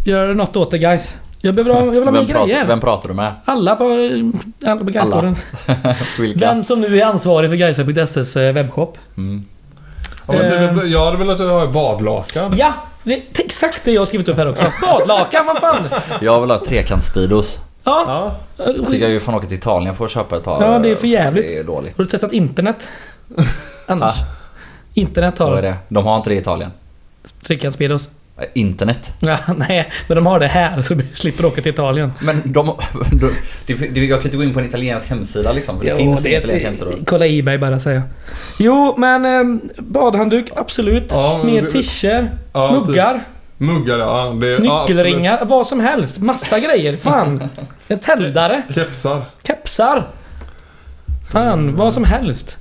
[0.04, 1.16] Gör något åt det guys.
[1.40, 2.66] Jag, behöver jag vill ha mer Vem pratar, grejer.
[2.66, 3.32] vem pratar du med?
[3.44, 3.84] Alla på,
[4.66, 5.36] alla på Gaisgården.
[6.36, 8.98] Vem som nu är ansvarig för Geiser.ses eh, webbshop.
[9.16, 9.44] Mm.
[10.26, 10.74] Ja, men Eh.
[10.78, 12.54] typ, jag hade velat ha badlakan.
[12.56, 12.72] Ja!
[13.02, 14.64] Det är exakt det jag har skrivit upp här också.
[14.82, 15.84] Badlakan, vad fan!
[16.20, 17.58] Jag vill ha trekants-speedos.
[17.84, 18.04] Ja.
[18.56, 18.74] Ja.
[18.86, 20.62] Så jag ju fan åka till Italien för att köpa ett par.
[20.62, 21.46] Ja, det är för jävligt.
[21.46, 21.96] Det är dåligt.
[21.96, 22.88] Har du testat internet?
[23.86, 24.14] Annars?
[24.94, 25.76] Internet Vad är har det?
[25.88, 26.70] De har inte det i Italien.
[27.46, 28.08] trekantspeedos.
[28.38, 29.10] Eh, Internet.
[29.20, 32.12] Ja, nej, men de har det här så du slipper åka till Italien.
[32.20, 32.66] Men de...
[33.12, 33.30] de
[33.66, 35.78] det, det, jag kan inte gå in på en italiensk hemsida liksom.
[35.78, 36.90] För det finns ingen italiensk hemsida.
[37.06, 38.08] Kolla Ebay bara säger jag.
[38.58, 41.06] Jo, men eh, badhandduk, absolut.
[41.10, 42.96] Ja, men Mer det- t-shirt, Ja, typ.
[43.58, 44.36] Muggar, ja.
[44.40, 44.88] Det, ja, absolut.
[44.88, 46.18] nyckelringar, vad som helst.
[46.20, 46.96] Massa grejer.
[46.96, 47.48] Fan.
[47.88, 49.22] En tändare, Kepsar.
[49.46, 50.06] kepsar.
[51.32, 52.56] Fan, vad som helst.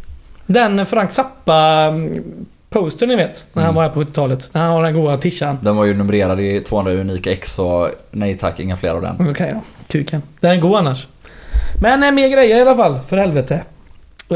[0.46, 2.24] Den Frank Zappa mm,
[2.70, 3.76] poster ni vet, när han Mm.
[3.76, 4.50] var här på 70-talet.
[4.54, 5.58] När han har den goa tishan.
[5.62, 9.30] Den var ju numrerad i 200 unika ex så nej tack, inga fler av den.
[9.30, 9.62] Okej då.
[9.88, 10.22] Kuken.
[10.40, 11.08] Den är god annars.
[11.82, 13.64] Men eh, mer grejer i alla fall, för helvete.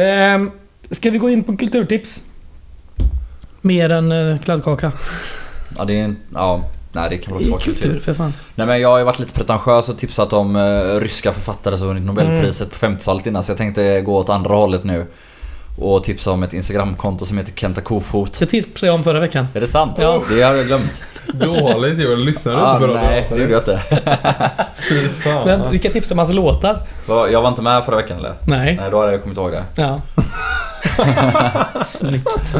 [0.02, 0.52] Ehm,
[0.92, 2.22] ska vi gå in på kulturtips?
[3.62, 4.92] Mer än eh, kladdkaka.
[5.78, 6.18] Ja, det är en...
[6.34, 6.62] Ja.
[6.92, 8.00] Nej, det kan också vara Kultur, kultur.
[8.00, 8.34] för fan.
[8.56, 11.88] Nej men jag har ju varit lite pretentiös och tipsat om uh, ryska författare som
[11.88, 12.96] vunnit Nobelpriset Mm.
[12.96, 15.06] på 50-talet innan så jag tänkte gå åt andra hållet nu.
[15.80, 18.40] Och tipsa om ett Instagramkonto som heter Kenta Kofot.
[18.40, 19.48] Det tipsade jag om förra veckan.
[19.54, 19.96] Är det sant?
[20.00, 20.22] Ja.
[20.30, 21.02] Det har jag glömt.
[21.34, 22.20] Dåligt Joel.
[22.20, 23.82] Lyssnade du Ah, inte på nej, det gjorde jag inte.
[24.90, 25.46] Fy fan.
[25.46, 26.82] Men vilka tips om hans låtar?
[27.08, 28.34] Jag var inte med förra veckan eller?
[28.46, 28.76] Nej.
[28.82, 29.64] Nej, då hade jag kommit ihåg det.
[29.76, 30.02] Ja.
[31.86, 32.56] Snyggt.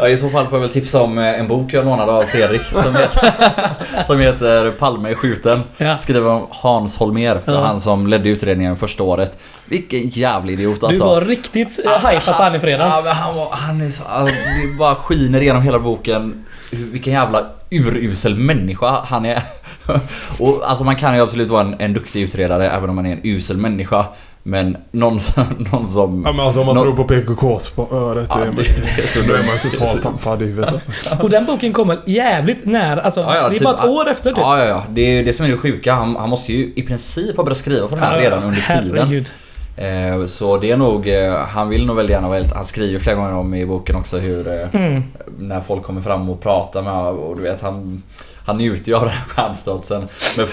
[0.00, 2.22] Ja, I så fall får jag väl tipsa om eh, en bok jag lånade av
[2.22, 3.32] Fredrik som heter,
[4.06, 5.62] som heter Palme är skjuten.
[5.76, 5.96] Ja.
[5.96, 7.60] Skriver om Hans Holmér, för Ja.
[7.60, 9.38] han som ledde utredningen första året.
[9.64, 11.04] Vilken jävlig idiot Du alltså.
[11.04, 13.04] var riktigt uh, hypad på han i Ja, fredags.
[13.04, 17.46] men han, var, han är så, alltså, det bara skiner igenom hela boken vilken jävla
[17.70, 19.42] urusel människa han är.
[20.38, 23.12] Och alltså man kan ju absolut vara en, en duktig utredare även om man är
[23.12, 24.06] en usel människa.
[24.42, 25.44] Men någon som...
[25.72, 28.50] Någon som Ja, men alltså om man Nå- tror på PKKs på öret Ja, det-
[28.96, 30.92] det är så då är man totalt tappad i huvudet alltså.
[31.22, 33.00] Och den boken kommer jävligt nära.
[33.00, 34.38] Alltså, Ja, ja, det är typ- bara ett år efter typ.
[34.38, 34.82] Ja, ja, ja.
[34.90, 35.94] Det är ju det som är det sjuka.
[35.94, 38.98] Han, han måste ju i princip ha börjat skriva på den här redan under tiden.
[38.98, 39.30] Herregud.
[39.76, 41.08] Eh, så det är nog...
[41.08, 42.54] Eh, han vill nog väldigt gärna vara helt...
[42.54, 44.48] Han skriver flera gånger om i boken också hur...
[44.48, 45.02] Eh, Mm.
[45.38, 48.02] när folk kommer fram och pratar med och du vet han
[48.50, 50.08] han njuter ju av den här stjärnstatusen.
[50.36, 50.46] Men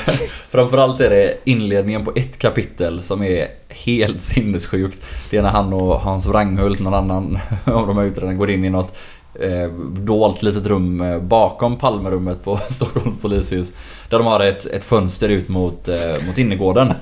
[0.50, 5.02] framförallt är det inledningen på ett kapitel som är helt sinnessjukt.
[5.30, 8.66] Det är när han och Hans Wranghult, någon annan av de här utredarna, går in
[8.66, 8.98] i något
[9.40, 13.72] eh, dolt litet rum eh, bakom Palmerummet på Stockholms polishus.
[14.10, 16.94] Där de har ett, ett fönster ut mot, eh, mot innergården.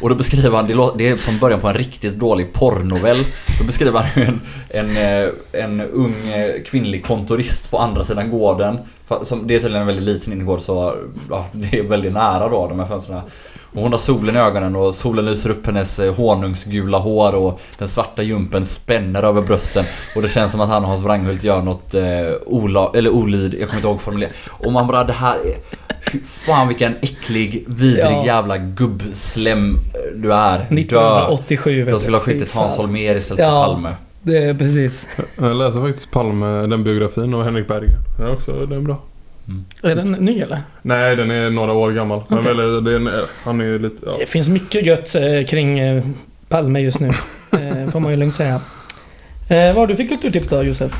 [0.00, 0.66] Och då beskriver han,
[0.96, 3.24] det, är som början på en riktigt dålig porrnovell.
[3.60, 8.30] Då beskriver han hur en, en, eh, en ung eh, kvinnlig kontorist på andra sidan
[8.30, 8.78] gården.
[9.22, 10.94] Som, det är tydligen en väldigt liten innergård så
[11.30, 13.20] ja, det är väldigt nära då de här fönstren.
[13.74, 17.60] Och hon har solen i ögonen och solen lyser upp hennes eh, honungsgula hår och
[17.78, 19.84] den svarta jumpen spänner över brösten.
[20.16, 22.02] Och det känns som att han och Hans Wranghult gör något eh,
[22.46, 24.36] ola, eller olyd, jag kommer inte ihåg formuleringen.
[24.48, 25.56] Och man bara det här är...
[26.26, 28.26] Fan vilken äcklig, vidrig Ja.
[28.26, 30.58] jävla gubbslem eh, du är.
[30.58, 30.64] Dö.
[30.80, 32.76] 1987 vet Jag skulle ha skjutit Hans.
[32.76, 33.64] Holmér istället Ja.
[33.66, 33.94] för Palme.
[34.26, 35.06] Det är precis.
[35.38, 37.98] Jag läser faktiskt Palme, den biografin och Henrik Berggren.
[38.18, 38.96] Den är också den är bra.
[39.82, 40.62] Är den ny eller?
[40.82, 42.22] Nej, den är några år gammal.
[42.28, 42.54] Men Okej.
[42.54, 43.96] väl, den är, han är lite...
[44.06, 44.16] Ja.
[44.18, 46.04] Det finns mycket gött eh, kring eh,
[46.48, 47.10] Palme just nu.
[47.52, 48.60] Eh, får man ju lugnt säga.
[49.48, 50.92] Eh, vad har du för kulturtips då Josef?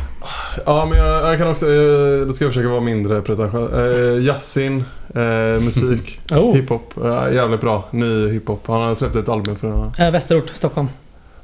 [0.66, 1.66] Ja, men jag, jag kan också...
[1.66, 3.72] Eh, då ska jag försöka vara mindre pretentiös.
[3.72, 6.94] Eh, Jazzin, eh, musik, Oh, hiphop.
[7.04, 7.88] Eh, jävligt bra.
[7.90, 8.64] Ny hiphop.
[8.66, 10.06] Han har släppt ett album för den.
[10.06, 10.88] eh, Västerort, Stockholm.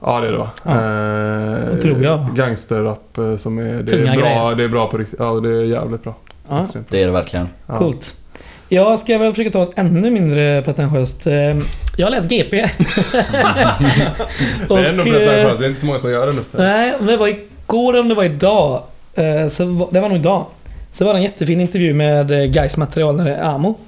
[0.03, 0.51] Ja, det är det va?
[0.65, 0.71] Ja.
[1.73, 2.27] Eh, tror jag.
[2.35, 3.83] Gangsterrap eh, som är...
[3.83, 4.57] Det Tunga är, bra, grejer.
[4.57, 5.19] det är bra på riktigt.
[5.19, 6.15] Ja, det är jävligt bra.
[6.49, 6.67] Ja.
[6.89, 7.49] Det är det verkligen.
[7.67, 7.79] Ja.
[7.79, 8.17] coolt.
[8.69, 11.27] Jag ska väl försöka ta ett ännu mindre pretentiöst.
[11.27, 11.35] Eh,
[11.97, 12.57] jag har läst GP.
[14.69, 15.59] Det är ändå Och, eh, pretentiöst.
[15.59, 16.43] Det är inte så många som gör det nu.
[16.53, 18.83] Nej, om det var igår eller om det var idag.
[19.49, 20.47] Så var, det var nog idag.
[20.93, 23.79] Så var det en jättefin intervju med Gais materialare Amo.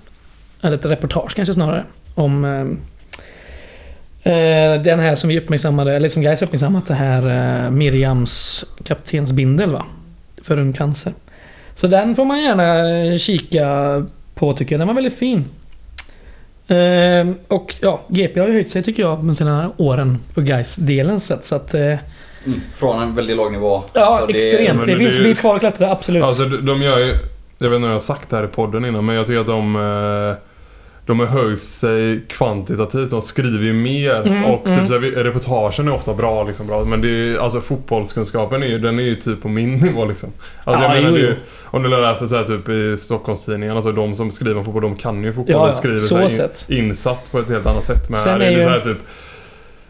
[0.62, 1.84] Eller ett reportage kanske snarare.
[2.14, 2.44] Om
[4.84, 7.22] den här som vi uppmärksammade, eller som Gais uppmärksammat, det här
[7.66, 9.84] eh, Miriams kaptensbindel va?
[10.42, 11.12] För ung cancer.
[11.74, 13.66] Så den får man gärna eh, kika
[14.34, 14.80] på tycker jag.
[14.80, 15.44] Den var väldigt fin.
[16.66, 20.76] Eh, och ja, GP har ju höjt sig tycker jag de senare åren på Gais
[20.76, 21.44] delen sett.
[21.44, 21.94] Så att eh,
[22.46, 22.60] Mm.
[22.74, 23.82] Från en väldigt låg nivå.
[23.94, 24.78] Ja, Så det- extremt.
[24.78, 26.24] men Det, det- finns en bit kvar att klättra, absolut.
[26.24, 27.06] Alltså de, de gör ju...
[27.58, 29.40] Jag vet inte om jag har sagt det här i podden innan men jag tycker
[29.40, 29.76] att de...
[29.76, 30.36] eh,
[31.06, 33.10] De har höjt sig kvantitativt.
[33.10, 34.78] De skriver ju mer Mm, och mm.
[34.78, 36.66] typ så här, reportagen är ofta bra liksom.
[36.66, 40.04] Bra, men det är, alltså fotbollskunskapen är ju, den är ju typ på min nivå
[40.04, 40.28] liksom.
[40.64, 43.92] Alltså Ja, jag menar är ju- Om du läser så här, typ i Stockholmstidningarna, alltså
[43.92, 46.48] de som skriver om fotboll, de kan ju fotboll Ja, ja, skriver så så här,
[46.68, 48.08] in, insatt på ett helt annat sätt.
[48.10, 48.98] Men här är är det ju- så här typ...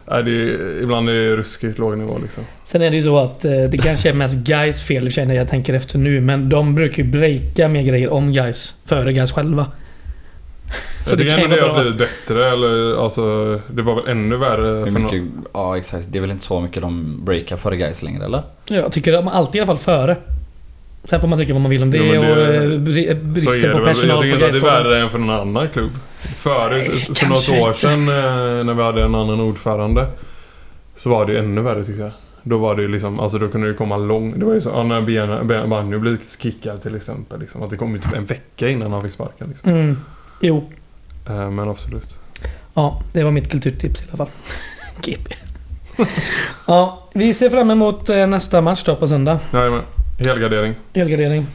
[0.09, 2.43] Nej, det är, ibland är det ruskigt låg nivå liksom.
[2.63, 5.47] Sen är det ju så att eh, det kanske är mest guys fel känner jag
[5.47, 6.21] tänker efter nu.
[6.21, 9.65] Men de brukar ju breaka mer grejer om guys före guys själva.
[11.01, 11.91] Så jag det tycker kan ju det vara har bra.
[11.91, 12.51] blivit bättre.
[12.51, 13.21] Eller, alltså,
[13.73, 16.05] det var väl ännu värre för mycket, no- ja exakt.
[16.09, 18.43] Det är väl inte så mycket de breakar före guys längre eller?
[18.67, 20.17] Jag tycker de alltid i alla fall före.
[21.03, 23.61] Sen får man tycka vad man vill om det, Jo, det- och eh, är bristen
[23.61, 23.87] det på väl.
[23.87, 25.91] Jag personal tycker på inte att det är värre än för någon annan klubb.
[26.37, 27.79] Förut, Nej, för något år inte.
[27.79, 30.07] sedan eh, när vi hade en annan ordförande.
[30.95, 32.11] Så var det ju ännu värre tycker jag.
[32.43, 34.39] Då var det ju liksom, alltså då kunde det komma lång...
[34.39, 37.39] Det var ju så, ja, när Banjo blev kickad till exempel.
[37.39, 39.47] Liksom, att det kom ju typ en vecka innan han fick sparken.
[39.47, 39.69] Liksom.
[39.71, 39.97] Mm.
[40.39, 40.69] Jo.
[41.29, 42.17] Eh, Men absolut.
[42.73, 44.29] Ja, det var mitt kulturtips i alla fall.
[45.01, 45.33] GP.
[46.67, 49.39] ja, vi ser fram emot eh, nästa match då på söndag.
[49.53, 49.81] Jajamän.
[50.19, 50.75] Helgardering.
[50.93, 51.47] Helgardering.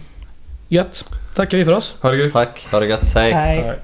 [0.68, 1.04] Gött.
[1.34, 1.94] Tackar vi för oss.
[2.00, 2.32] Ha det gött.
[2.32, 3.32] Tack, ha det gött, hej.
[3.32, 3.78] Hej.